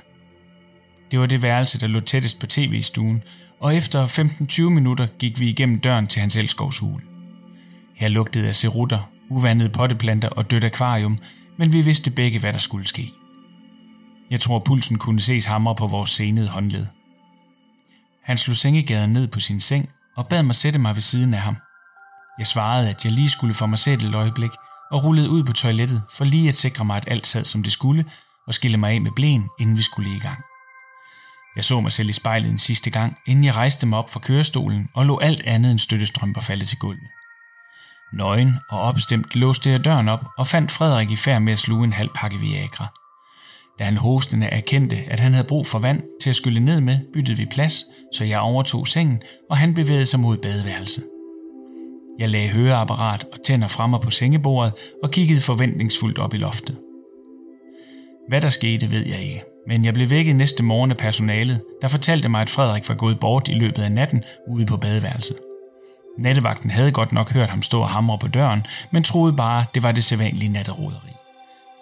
Det 1.13 1.21
var 1.21 1.27
det 1.27 1.43
værelse, 1.43 1.81
der 1.81 1.87
lå 1.87 2.01
tættest 2.01 2.41
på 2.41 2.47
tv-stuen, 2.47 3.23
og 3.61 3.77
efter 3.77 4.07
15-20 4.07 4.63
minutter 4.63 5.07
gik 5.07 5.41
vi 5.41 5.49
igennem 5.49 5.81
døren 5.81 6.07
til 6.07 6.21
hans 6.21 6.37
elskovshul. 6.37 7.03
Her 7.95 8.09
lugtede 8.09 8.49
af 8.49 8.55
cerutter, 8.55 9.11
uvandede 9.29 9.69
potteplanter 9.69 10.29
og 10.29 10.51
dødt 10.51 10.65
akvarium, 10.65 11.19
men 11.59 11.73
vi 11.73 11.81
vidste 11.81 12.11
begge, 12.11 12.39
hvad 12.39 12.53
der 12.53 12.59
skulle 12.59 12.89
ske. 12.89 13.13
Jeg 14.31 14.41
tror, 14.41 14.59
pulsen 14.59 14.99
kunne 14.99 15.21
ses 15.21 15.47
hamre 15.47 15.75
på 15.75 15.87
vores 15.87 16.11
senede 16.11 16.49
håndled. 16.49 16.87
Han 18.25 18.39
slog 18.39 18.57
sengegaden 18.57 19.13
ned 19.13 19.27
på 19.29 19.41
sin 19.41 19.61
seng 19.61 19.89
og 20.17 20.29
bad 20.29 20.43
mig 20.43 20.55
sætte 20.55 20.79
mig 20.79 20.95
ved 20.95 21.03
siden 21.03 21.35
af 21.35 21.41
ham. 21.41 21.57
Jeg 22.39 22.47
svarede, 22.47 22.89
at 22.89 23.05
jeg 23.05 23.13
lige 23.13 23.29
skulle 23.29 23.55
få 23.55 23.67
mig 23.67 23.79
sætte 23.79 24.09
et 24.09 24.15
øjeblik, 24.15 24.51
og 24.91 25.05
rullede 25.05 25.31
ud 25.31 25.45
på 25.45 25.53
toilettet 25.53 26.03
for 26.17 26.25
lige 26.25 26.49
at 26.49 26.55
sikre 26.55 26.85
mig, 26.85 26.97
at 26.97 27.05
alt 27.07 27.27
sad 27.27 27.45
som 27.45 27.63
det 27.63 27.73
skulle, 27.73 28.05
og 28.47 28.55
skille 28.55 28.77
mig 28.77 28.93
af 28.93 29.01
med 29.01 29.11
blæen, 29.17 29.45
inden 29.61 29.77
vi 29.77 29.83
skulle 29.83 30.17
i 30.17 30.19
gang. 30.19 30.39
Jeg 31.57 31.65
så 31.65 31.81
mig 31.81 31.93
selv 31.93 32.09
i 32.09 32.13
spejlet 32.13 32.51
en 32.51 32.59
sidste 32.59 32.91
gang, 32.91 33.17
inden 33.27 33.45
jeg 33.45 33.55
rejste 33.57 33.87
mig 33.87 33.99
op 33.99 34.11
fra 34.11 34.21
kørestolen 34.21 34.89
og 34.95 35.07
lå 35.07 35.19
alt 35.19 35.43
andet 35.47 35.71
end 35.71 35.79
støttestrømper 35.79 36.41
falde 36.41 36.65
til 36.65 36.79
gulvet. 36.79 37.09
Nøgen 38.13 38.55
og 38.71 38.81
opstemt 38.81 39.37
låste 39.37 39.71
jeg 39.71 39.85
døren 39.85 40.09
op 40.09 40.25
og 40.39 40.47
fandt 40.47 40.71
Frederik 40.71 41.11
i 41.11 41.17
færd 41.17 41.43
med 41.43 41.53
at 41.53 41.59
sluge 41.59 41.85
en 41.85 41.93
halv 41.93 42.11
pakke 42.15 42.39
Viagra. 42.39 42.87
Da 43.79 43.85
han 43.85 43.97
hostende 43.97 44.47
erkendte, 44.47 44.97
at 44.97 45.21
han 45.21 45.33
havde 45.33 45.47
brug 45.47 45.67
for 45.67 45.79
vand 45.79 46.03
til 46.23 46.31
at 46.31 46.37
skylle 46.37 46.61
ned 46.61 46.81
med, 46.81 46.99
byttede 47.13 47.39
vi 47.39 47.47
plads, 47.47 47.85
så 48.15 48.25
jeg 48.25 48.41
overtog 48.41 48.89
sengen, 48.89 49.23
og 49.51 49.57
han 49.57 49.75
bevægede 49.75 50.07
sig 50.07 50.21
mod 50.21 50.37
badeværelset. 50.37 51.05
Jeg 52.19 52.29
lagde 52.29 52.49
høreapparat 52.49 53.27
og 53.33 53.39
tænder 53.45 53.69
fremme 53.69 54.01
på 54.01 54.11
sengebordet 54.11 54.73
og 55.03 55.11
kiggede 55.11 55.41
forventningsfuldt 55.41 56.19
op 56.19 56.35
i 56.35 56.39
loftet. 56.39 56.79
Hvad 58.29 58.41
der 58.41 58.49
skete, 58.49 58.91
ved 58.91 59.07
jeg 59.07 59.23
ikke, 59.23 59.43
men 59.67 59.85
jeg 59.85 59.95
blev 59.95 60.11
vækket 60.11 60.37
næste 60.37 60.63
morgen 60.63 60.91
af 60.91 60.97
personalet, 60.97 61.63
der 61.83 61.89
fortalte 61.89 62.29
mig, 62.29 62.41
at 62.41 62.51
Frederik 62.51 62.89
var 62.89 62.95
gået 62.95 63.21
bort 63.21 63.49
i 63.49 63.55
løbet 63.55 63.83
af 63.83 63.93
natten 63.93 64.25
ude 64.49 64.67
på 64.67 64.77
badeværelset. 64.77 65.37
Nattevagten 66.19 66.71
havde 66.71 66.93
godt 66.93 67.13
nok 67.13 67.33
hørt 67.33 67.51
ham 67.51 67.63
stå 67.63 67.81
og 67.81 67.89
hamre 67.89 68.19
på 68.19 68.29
døren, 68.29 68.67
men 68.91 69.03
troede 69.03 69.33
bare, 69.33 69.65
det 69.75 69.83
var 69.83 69.93
det 69.93 70.05
sædvanlige 70.05 70.53
natteroderi. 70.53 71.13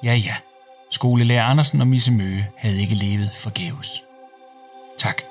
Ja, 0.05 0.15
ja. 0.15 0.35
Skolelærer 0.91 1.45
Andersen 1.45 1.81
og 1.81 1.87
Misse 1.87 2.13
Møge 2.13 2.47
havde 2.57 2.81
ikke 2.81 2.95
levet 2.95 3.31
forgæves. 3.35 4.03
Tak. 4.99 5.23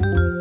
thank 0.00 0.16
you 0.16 0.37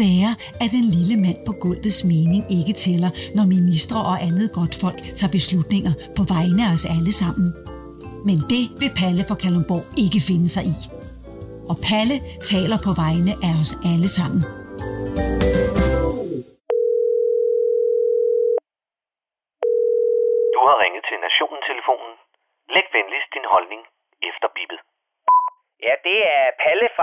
være, 0.00 0.34
at 0.60 0.70
den 0.70 0.84
lille 0.84 1.16
mand 1.16 1.36
på 1.46 1.52
gulvets 1.52 2.04
mening 2.04 2.44
ikke 2.50 2.72
tæller, 2.72 3.10
når 3.34 3.46
ministre 3.46 4.02
og 4.02 4.24
andet 4.24 4.52
godt 4.52 4.74
folk 4.74 5.02
tager 5.16 5.30
beslutninger 5.30 5.92
på 6.16 6.22
vegne 6.22 6.68
af 6.68 6.72
os 6.72 6.84
alle 6.84 7.12
sammen. 7.12 7.52
Men 8.24 8.42
det 8.50 8.68
vil 8.78 8.90
Palle 8.96 9.24
for 9.28 9.34
Kalumborg 9.34 9.84
ikke 9.98 10.20
finde 10.20 10.48
sig 10.48 10.64
i. 10.64 10.74
Og 11.68 11.78
Palle 11.78 12.20
taler 12.44 12.78
på 12.78 12.92
vegne 12.92 13.34
af 13.42 13.60
os 13.60 13.78
alle 13.84 14.08
sammen. 14.08 14.44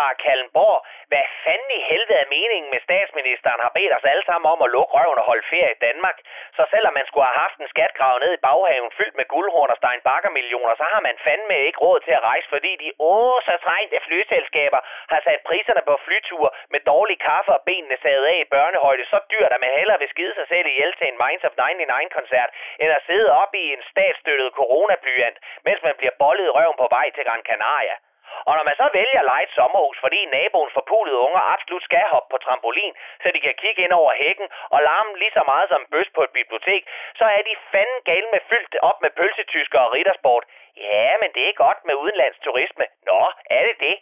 Fra 0.08 0.22
Kallenborg. 0.26 0.80
Hvad 1.12 1.26
fanden 1.44 1.72
i 1.78 1.82
helvede 1.90 2.20
er 2.24 2.34
meningen 2.38 2.70
med 2.74 2.82
statsministeren 2.88 3.60
har 3.66 3.72
bedt 3.78 3.94
os 3.98 4.10
alle 4.12 4.26
sammen 4.30 4.48
om 4.54 4.60
at 4.66 4.74
lukke 4.76 4.94
røven 4.98 5.22
og 5.22 5.26
holde 5.30 5.46
ferie 5.54 5.74
i 5.78 5.82
Danmark? 5.88 6.18
Så 6.58 6.64
selvom 6.74 6.94
man 7.00 7.06
skulle 7.08 7.28
have 7.30 7.42
haft 7.46 7.58
en 7.60 7.72
skatgrav 7.74 8.16
ned 8.24 8.32
i 8.36 8.44
baghaven 8.48 8.92
fyldt 8.98 9.16
med 9.20 9.28
guldhorn 9.34 9.74
og 9.74 9.78
Stein 9.82 10.02
millioner, 10.38 10.74
så 10.82 10.86
har 10.94 11.02
man 11.08 11.16
fandme 11.28 11.56
ikke 11.68 11.80
råd 11.86 12.00
til 12.06 12.14
at 12.20 12.26
rejse, 12.32 12.48
fordi 12.56 12.72
de 12.84 12.90
åh 13.14 13.38
så 13.48 13.56
trængte 13.66 13.98
flyselskaber 14.08 14.82
har 15.12 15.22
sat 15.28 15.42
priserne 15.50 15.84
på 15.90 15.96
flyture 16.06 16.50
med 16.74 16.82
dårlig 16.92 17.18
kaffe 17.30 17.52
og 17.58 17.62
benene 17.70 17.98
savet 18.04 18.26
af 18.34 18.40
i 18.46 18.52
børnehøjde 18.56 19.06
så 19.14 19.20
dyrt, 19.32 19.52
at 19.56 19.62
man 19.66 19.78
hellere 19.80 20.00
vil 20.00 20.14
skide 20.14 20.34
sig 20.40 20.48
selv 20.54 20.68
ihjel 20.68 20.92
til 21.00 21.08
en 21.08 21.20
Minds 21.24 21.48
of 21.48 21.54
99-koncert, 21.62 22.50
end 22.82 22.92
at 22.98 23.06
sidde 23.10 23.30
op 23.42 23.52
i 23.64 23.66
en 23.76 23.84
statsstøttet 23.92 24.50
coronablyant, 24.60 25.38
mens 25.68 25.80
man 25.88 25.96
bliver 26.00 26.16
bollet 26.24 26.46
i 26.46 26.56
røven 26.58 26.78
på 26.82 26.88
vej 26.96 27.08
til 27.16 27.26
Gran 27.28 27.44
Canaria. 27.50 27.96
Og 28.48 28.54
når 28.58 28.64
man 28.70 28.78
så 28.82 28.88
vælger 29.00 29.20
at 29.20 29.30
lege 29.32 29.44
et 29.48 29.58
sommerhus, 29.60 29.98
fordi 30.06 30.20
naboens 30.26 30.74
forpulede 30.78 31.20
unger 31.28 31.42
absolut 31.54 31.84
skal 31.84 32.06
hoppe 32.14 32.30
på 32.32 32.38
trampolin, 32.46 32.94
så 33.22 33.28
de 33.36 33.40
kan 33.46 33.56
kigge 33.64 33.82
ind 33.86 33.94
over 34.02 34.12
hækken 34.24 34.48
og 34.74 34.80
larme 34.88 35.18
lige 35.22 35.36
så 35.38 35.44
meget 35.52 35.68
som 35.70 35.82
en 35.82 35.92
bøs 35.94 36.10
på 36.16 36.22
et 36.28 36.36
bibliotek, 36.40 36.82
så 37.20 37.26
er 37.38 37.42
de 37.48 37.54
fanden 37.72 38.00
gale 38.10 38.28
med 38.34 38.42
fyldt 38.50 38.76
op 38.90 38.98
med 39.02 39.12
pølsetysker 39.18 39.80
og 39.80 39.94
riddersport. 39.96 40.44
Ja, 40.86 41.10
men 41.22 41.30
det 41.36 41.44
er 41.48 41.62
godt 41.66 41.80
med 41.88 41.96
udenlands 42.04 42.40
turisme. 42.46 42.86
Nå, 43.10 43.22
er 43.56 43.64
det 43.68 43.76
det? 43.80 43.96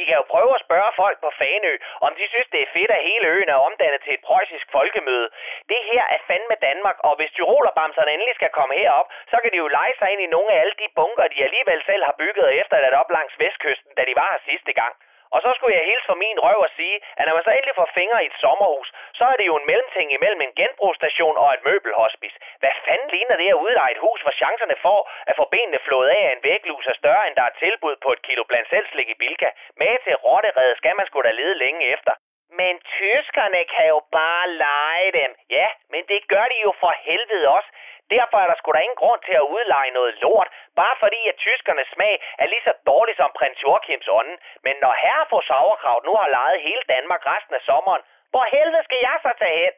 I 0.00 0.04
kan 0.04 0.16
jo 0.20 0.24
prøve 0.34 0.52
at 0.54 0.64
spørge 0.66 0.92
folk 1.02 1.16
på 1.20 1.30
Fanø, 1.38 1.72
om 2.06 2.12
de 2.18 2.24
synes, 2.28 2.48
det 2.52 2.60
er 2.62 2.72
fedt, 2.76 2.90
at 2.90 3.06
hele 3.10 3.26
øen 3.34 3.48
er 3.48 3.64
omdannet 3.68 4.00
til 4.02 4.14
et 4.14 4.26
preussisk 4.28 4.66
folkemøde. 4.76 5.28
Det 5.72 5.80
her 5.90 6.04
er 6.14 6.20
fandme 6.28 6.56
Danmark, 6.68 6.98
og 7.08 7.16
hvis 7.16 7.30
tyrolerbamserne 7.36 8.12
endelig 8.12 8.34
skal 8.34 8.52
komme 8.58 8.74
herop, 8.74 9.08
så 9.30 9.36
kan 9.42 9.52
de 9.52 9.56
jo 9.56 9.68
lege 9.68 9.94
sig 9.98 10.08
ind 10.12 10.20
i 10.20 10.32
nogle 10.34 10.52
af 10.52 10.60
alle 10.60 10.76
de 10.82 10.88
bunker, 10.98 11.28
de 11.34 11.44
alligevel 11.46 11.80
selv 11.90 12.04
har 12.04 12.14
bygget 12.22 12.44
og 12.44 12.54
efterladt 12.54 12.94
op 13.00 13.10
langs 13.10 13.34
vestkysten, 13.38 13.92
da 13.96 14.02
de 14.08 14.14
var 14.20 14.28
her 14.32 14.42
sidste 14.50 14.72
gang. 14.72 14.94
Og 15.34 15.38
så 15.44 15.50
skulle 15.56 15.76
jeg 15.78 15.88
hilse 15.90 16.06
for 16.10 16.18
min 16.24 16.38
røv 16.46 16.58
og 16.66 16.70
sige, 16.78 16.96
at 17.18 17.24
når 17.26 17.34
man 17.34 17.44
så 17.46 17.52
endelig 17.54 17.74
får 17.80 17.88
fingre 17.98 18.22
i 18.22 18.26
et 18.30 18.40
sommerhus, 18.44 18.88
så 19.18 19.24
er 19.32 19.36
det 19.40 19.46
jo 19.50 19.54
en 19.58 19.66
mellemting 19.70 20.08
imellem 20.12 20.40
en 20.40 20.56
genbrugsstation 20.60 21.36
og 21.42 21.48
et 21.54 21.64
møbelhospice. 21.68 22.36
Hvad 22.60 22.74
fanden 22.86 23.10
ligner 23.14 23.36
det 23.36 23.48
at 23.50 23.62
udleje 23.64 23.92
et 23.96 24.04
hus, 24.06 24.20
hvor 24.22 24.34
chancerne 24.42 24.76
for 24.86 24.98
at 25.30 25.36
få 25.36 25.44
benene 25.54 25.80
flået 25.86 26.08
af 26.18 26.20
af 26.28 26.32
en 26.36 26.44
væglus 26.48 26.86
er 26.86 26.96
større, 27.02 27.26
end 27.26 27.36
der 27.36 27.42
er 27.42 27.58
tilbud 27.64 27.94
på 28.04 28.12
et 28.12 28.22
kilo 28.22 28.42
blandt 28.50 28.68
selvslik 28.70 29.08
i 29.08 29.20
Bilka? 29.22 29.48
Med 29.80 29.92
til 30.04 30.14
rotterede 30.24 30.74
skal 30.80 30.96
man 30.96 31.06
sgu 31.06 31.22
da 31.22 31.30
lede 31.30 31.54
længe 31.54 31.82
efter. 31.94 32.12
Men 32.58 32.80
tyskerne 32.98 33.64
kan 33.74 33.86
jo 33.88 34.00
bare 34.12 34.50
lege 34.50 35.12
dem. 35.12 35.30
Ja, 35.50 35.66
men 35.92 36.02
det 36.08 36.28
gør 36.28 36.46
de 36.52 36.58
jo 36.66 36.72
for 36.80 36.92
helvede 37.06 37.48
også. 37.48 37.70
Derfor 38.10 38.38
er 38.38 38.46
der 38.46 38.56
sgu 38.58 38.72
da 38.72 38.78
ingen 38.78 39.02
grund 39.02 39.20
til 39.26 39.34
at 39.40 39.48
udleje 39.54 39.90
noget 39.90 40.14
lort, 40.22 40.48
bare 40.76 40.96
fordi 41.02 41.20
at 41.28 41.36
tyskernes 41.36 41.88
smag 41.94 42.14
er 42.38 42.46
lige 42.46 42.66
så 42.68 42.72
dårlig 42.86 43.16
som 43.16 43.30
prins 43.38 43.62
Joachims 43.62 44.08
ånden. 44.08 44.38
Men 44.64 44.76
når 44.84 44.94
herre 45.02 45.26
for 45.30 45.40
sauerkraut 45.40 46.04
nu 46.04 46.14
har 46.20 46.28
lejet 46.28 46.60
hele 46.60 46.82
Danmark 46.88 47.26
resten 47.26 47.54
af 47.54 47.60
sommeren, 47.60 48.02
hvor 48.30 48.44
helvede 48.54 48.84
skal 48.84 48.98
jeg 49.02 49.16
så 49.22 49.32
tage 49.38 49.58
hen? 49.64 49.74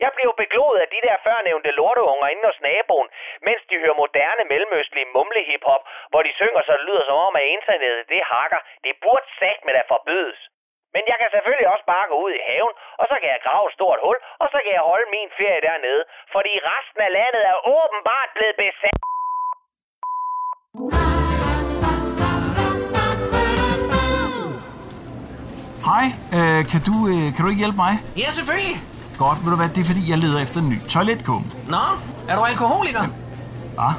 Jeg 0.00 0.10
bliver 0.12 0.28
jo 0.30 0.42
begloet 0.42 0.78
af 0.80 0.88
de 0.88 1.00
der 1.06 1.16
førnævnte 1.24 1.70
lorteunger 1.70 2.28
inde 2.28 2.44
hos 2.50 2.60
naboen, 2.60 3.08
mens 3.40 3.62
de 3.70 3.78
hører 3.82 4.00
moderne 4.04 4.44
mellemøstlige 4.44 5.12
mumle-hiphop, 5.14 5.82
hvor 6.10 6.22
de 6.22 6.32
synger 6.34 6.62
så 6.62 6.72
det 6.72 6.86
lyder 6.88 7.04
som 7.04 7.18
om, 7.26 7.36
at 7.36 7.42
internettet 7.42 8.08
det 8.08 8.22
hakker. 8.22 8.60
Det 8.84 8.94
burde 9.02 9.26
sagt 9.38 9.64
med 9.64 9.74
at 9.74 9.88
forbydes. 9.88 10.40
Men 10.96 11.04
jeg 11.12 11.18
kan 11.22 11.30
selvfølgelig 11.34 11.68
også 11.74 11.86
bare 11.94 12.06
gå 12.12 12.16
ud 12.26 12.32
i 12.38 12.42
haven, 12.48 12.74
og 13.00 13.04
så 13.10 13.14
kan 13.20 13.28
jeg 13.34 13.40
grave 13.46 13.64
et 13.68 13.74
stort 13.78 13.98
hul, 14.04 14.18
og 14.42 14.46
så 14.52 14.58
kan 14.64 14.72
jeg 14.78 14.84
holde 14.90 15.06
min 15.16 15.28
ferie 15.38 15.60
dernede. 15.68 16.02
Fordi 16.34 16.52
resten 16.72 17.00
af 17.06 17.10
landet 17.18 17.42
er 17.52 17.56
åbenbart 17.78 18.28
blevet 18.36 18.56
besat. 18.62 19.00
Hej, 25.88 26.04
øh, 26.36 26.60
kan, 26.70 26.80
du, 26.88 26.94
øh, 27.12 27.26
kan 27.34 27.40
du 27.44 27.48
ikke 27.52 27.62
hjælpe 27.64 27.80
mig? 27.86 27.92
Ja, 28.22 28.28
selvfølgelig. 28.38 28.74
Godt, 29.24 29.38
ved 29.42 29.50
du 29.54 29.58
hvad, 29.60 29.70
det 29.74 29.80
er 29.84 29.88
fordi, 29.92 30.02
jeg 30.12 30.18
leder 30.24 30.40
efter 30.46 30.58
en 30.64 30.68
ny 30.72 30.78
toiletkum. 30.94 31.42
Nå, 31.74 31.84
er 32.30 32.34
du 32.38 32.42
alkoholiker? 32.52 33.04
Hvad? 33.78 33.92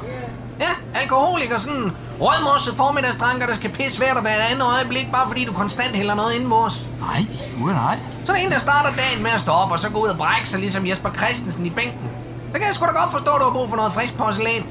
Ja, 0.60 1.00
alkoholiker, 1.00 1.58
sådan 1.58 1.92
rødmosse 2.20 2.76
formiddagsdranker, 2.76 3.46
der 3.46 3.54
skal 3.54 3.70
pisse 3.70 3.96
svært 3.96 4.16
at 4.16 4.24
være 4.24 4.36
et 4.36 4.52
andet 4.52 4.66
øjeblik, 4.66 5.12
bare 5.12 5.28
fordi 5.28 5.44
du 5.44 5.52
konstant 5.52 5.96
hælder 5.96 6.14
noget 6.14 6.34
inden 6.34 6.50
vores. 6.50 6.82
Nej, 7.00 7.26
du 7.58 7.68
er 7.68 7.72
nej. 7.72 7.98
Sådan 8.24 8.42
en, 8.42 8.52
der 8.52 8.58
starter 8.58 8.90
dagen 8.96 9.22
med 9.22 9.30
at 9.30 9.40
stå 9.40 9.52
op, 9.52 9.70
og 9.70 9.78
så 9.78 9.88
gå 9.88 9.98
ud 10.02 10.08
og 10.08 10.18
brække 10.18 10.48
sig, 10.48 10.60
ligesom 10.60 10.86
Jesper 10.86 11.10
Christensen 11.12 11.66
i 11.66 11.70
bænken. 11.70 12.10
Så 12.52 12.58
kan 12.58 12.66
jeg 12.66 12.74
sgu 12.74 12.86
da 12.86 12.90
godt 12.90 13.10
forstå, 13.10 13.30
at 13.30 13.40
du 13.40 13.44
har 13.44 13.52
brug 13.52 13.68
for 13.68 13.76
noget 13.76 13.92
frisk 13.92 14.16
porcelæn. 14.16 14.66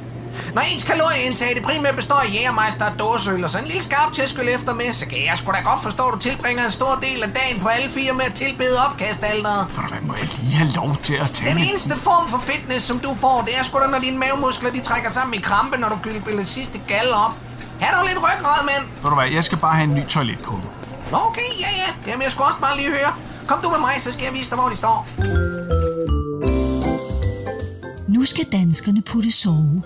Når 0.55 0.61
ens 0.61 0.83
kalorieindtag 0.83 1.55
det 1.55 1.63
primært 1.63 1.95
består 1.95 2.15
af 2.15 2.33
jægermeister 2.33 2.85
og 2.85 2.99
dåseøl 2.99 3.43
og 3.43 3.49
så 3.49 3.59
en 3.59 3.65
lille 3.65 3.83
skarp 3.83 4.13
tæskyld 4.13 4.49
efter 4.49 4.73
med, 4.73 4.93
så 4.93 5.05
kan 5.05 5.25
jeg 5.25 5.37
sgu 5.37 5.51
da 5.51 5.59
godt 5.71 5.81
forstå, 5.83 6.03
at 6.07 6.13
du 6.13 6.19
tilbringer 6.19 6.65
en 6.65 6.71
stor 6.71 6.99
del 7.01 7.23
af 7.23 7.29
dagen 7.29 7.59
på 7.61 7.67
alle 7.67 7.89
fire 7.89 8.13
med 8.13 8.25
at 8.25 8.33
tilbede 8.33 8.85
opkastalderet. 8.89 9.67
For 9.71 9.81
hvad 9.81 10.01
må 10.01 10.13
jeg 10.13 10.29
lige 10.39 10.55
have 10.55 10.71
lov 10.71 10.97
til 11.03 11.15
at 11.15 11.29
tage 11.29 11.51
Den 11.53 11.61
eneste 11.69 11.97
form 11.97 12.29
for 12.29 12.37
fitness, 12.37 12.85
som 12.85 12.99
du 12.99 13.13
får, 13.13 13.43
det 13.47 13.57
er 13.57 13.63
sgu 13.63 13.79
da, 13.79 13.87
når 13.87 13.99
dine 13.99 14.17
mavemuskler 14.17 14.71
de 14.71 14.79
trækker 14.79 15.11
sammen 15.11 15.33
i 15.33 15.41
krampe, 15.41 15.77
når 15.77 15.89
du 15.89 15.97
gylder 16.03 16.37
det 16.37 16.47
sidste 16.47 16.81
gal 16.87 17.13
op. 17.13 17.33
Ha' 17.79 17.97
dog 17.97 18.07
lidt 18.07 18.17
ryggrad, 18.17 18.65
mand. 18.65 18.83
Ved 19.01 19.09
du 19.09 19.15
hvad, 19.15 19.27
jeg 19.27 19.43
skal 19.43 19.57
bare 19.57 19.75
have 19.75 19.83
en 19.83 19.95
ny 19.95 20.05
toiletkum. 20.07 20.61
Nå, 21.11 21.17
okay, 21.29 21.49
ja, 21.59 21.67
ja. 21.81 22.11
Jamen, 22.11 22.23
jeg 22.23 22.31
skulle 22.31 22.47
også 22.47 22.59
bare 22.59 22.77
lige 22.77 22.89
høre. 22.89 23.13
Kom 23.47 23.61
du 23.61 23.69
med 23.69 23.79
mig, 23.79 23.93
så 23.99 24.11
skal 24.11 24.23
jeg 24.23 24.33
vise 24.33 24.49
dig, 24.49 24.57
hvor 24.57 24.69
de 24.69 24.77
står. 24.77 25.07
Nu 28.07 28.25
skal 28.25 28.45
danskerne 28.51 29.01
putte 29.01 29.31
sove. 29.31 29.83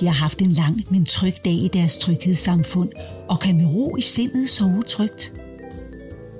De 0.00 0.06
har 0.06 0.14
haft 0.14 0.42
en 0.42 0.52
lang, 0.52 0.84
men 0.90 1.04
tryg 1.04 1.34
dag 1.44 1.52
i 1.52 1.68
deres 1.72 1.98
tryghedssamfund, 1.98 2.90
og 3.28 3.40
kan 3.40 3.56
med 3.56 3.66
ro 3.66 3.96
i 3.96 4.00
sindet 4.00 4.48
sove 4.48 4.82
trygt. 4.82 5.32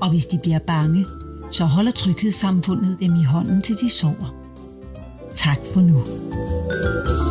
Og 0.01 0.11
hvis 0.11 0.27
de 0.27 0.39
bliver 0.39 0.59
bange, 0.59 1.07
så 1.51 1.65
holder 1.65 1.93
tryghedssamfundet 1.93 2.97
dem 3.01 3.15
i 3.15 3.25
hånden 3.25 3.63
til 3.63 3.75
de 3.75 3.91
sover. 3.91 4.35
Tak 5.35 5.59
for 5.75 5.81
nu. 5.81 6.05
Ja, 6.07 7.30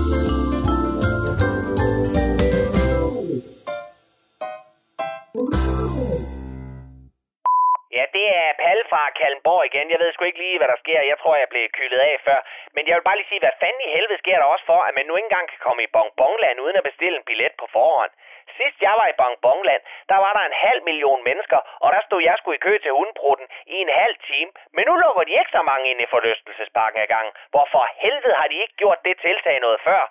fra 9.50 9.68
igen. 9.70 9.92
Jeg 9.94 10.00
ved 10.00 10.12
sgu 10.14 10.24
ikke 10.26 10.44
lige, 10.46 10.58
hvad 10.60 10.70
der 10.74 10.80
sker. 10.84 11.02
Jeg 11.12 11.18
tror, 11.22 11.36
jeg 11.44 11.50
blev 11.54 11.64
kylet 11.78 12.02
af 12.10 12.16
før. 12.28 12.40
Men 12.76 12.84
jeg 12.88 12.96
vil 12.96 13.08
bare 13.08 13.18
lige 13.18 13.32
sige, 13.32 13.44
hvad 13.46 13.60
fanden 13.62 13.82
i 13.88 13.94
helvede 13.96 14.22
sker 14.24 14.38
der 14.40 14.48
også 14.54 14.66
for, 14.72 14.80
at 14.88 14.94
man 14.98 15.06
nu 15.06 15.14
ikke 15.16 15.30
engang 15.30 15.48
kan 15.50 15.62
komme 15.66 15.82
i 15.84 15.94
bonbonland 15.96 16.58
uden 16.64 16.80
at 16.80 16.88
bestille 16.90 17.18
en 17.18 17.28
billet 17.30 17.54
på 17.62 17.66
forhånd. 17.78 18.12
Sidst 18.58 18.78
jeg 18.88 18.96
var 19.00 19.08
i 19.10 19.20
bonbonland, 19.22 19.82
der 20.12 20.18
var 20.26 20.32
der 20.38 20.44
en 20.46 20.58
halv 20.66 20.82
million 20.90 21.22
mennesker, 21.30 21.60
og 21.84 21.90
der 21.96 22.02
stod 22.08 22.22
jeg 22.30 22.36
skulle 22.38 22.58
i 22.58 22.66
kø 22.68 22.74
til 22.80 22.92
hundbrutten 23.00 23.48
i 23.66 23.76
en 23.86 23.92
halv 24.02 24.16
time. 24.30 24.52
Men 24.76 24.84
nu 24.90 24.94
lukker 25.04 25.24
de 25.24 25.40
ikke 25.40 25.56
så 25.58 25.62
mange 25.72 25.86
ind 25.92 26.02
i 26.02 26.12
forlystelsesparken 26.14 27.02
ad 27.02 27.08
gangen. 27.16 27.34
Hvorfor 27.54 27.84
helvede 28.04 28.36
har 28.40 28.48
de 28.48 28.58
ikke 28.64 28.76
gjort 28.82 29.00
det 29.06 29.16
tiltag 29.26 29.60
noget 29.60 29.80
før? 29.88 30.02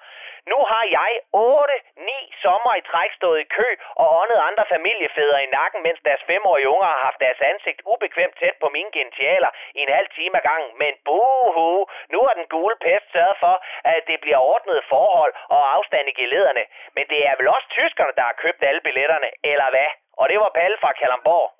Nu 0.53 0.59
har 0.71 0.85
jeg 0.99 1.11
8-9 1.35 2.43
sommer 2.45 2.73
i 2.75 2.87
træk 2.91 3.11
stået 3.19 3.41
i 3.41 3.51
kø 3.59 3.69
og 4.03 4.07
åndet 4.21 4.39
andre 4.49 4.65
familiefædre 4.75 5.45
i 5.45 5.53
nakken, 5.59 5.81
mens 5.83 6.01
deres 6.09 6.23
femårige 6.31 6.69
unger 6.75 6.89
har 6.95 7.01
haft 7.07 7.21
deres 7.21 7.41
ansigt 7.53 7.81
ubekvemt 7.93 8.39
tæt 8.41 8.57
på 8.63 8.69
mine 8.77 8.91
gentialer 8.99 9.51
i 9.79 9.81
en 9.87 9.93
halv 9.99 10.09
time 10.19 10.37
ad 10.41 10.45
gangen. 10.51 10.71
Men 10.83 10.93
buhu, 11.07 11.87
nu 12.13 12.19
har 12.27 12.35
den 12.41 12.47
gule 12.55 12.77
pest 12.87 13.07
sørget 13.13 13.37
for, 13.45 13.55
at 13.95 14.03
det 14.11 14.19
bliver 14.21 14.41
ordnet 14.53 14.85
forhold 14.89 15.33
og 15.49 15.63
afstand 15.77 16.09
i 16.09 16.19
gelederne. 16.21 16.65
Men 16.97 17.05
det 17.13 17.21
er 17.29 17.35
vel 17.39 17.49
også 17.57 17.69
tyskerne, 17.79 18.13
der 18.19 18.23
har 18.23 18.43
købt 18.45 18.63
alle 18.69 18.81
billetterne, 18.81 19.31
eller 19.45 19.69
hvad? 19.71 19.91
Og 20.21 20.29
det 20.29 20.39
var 20.41 20.51
Palle 20.55 20.79
fra 20.81 20.93
Kalamborg. 20.93 21.51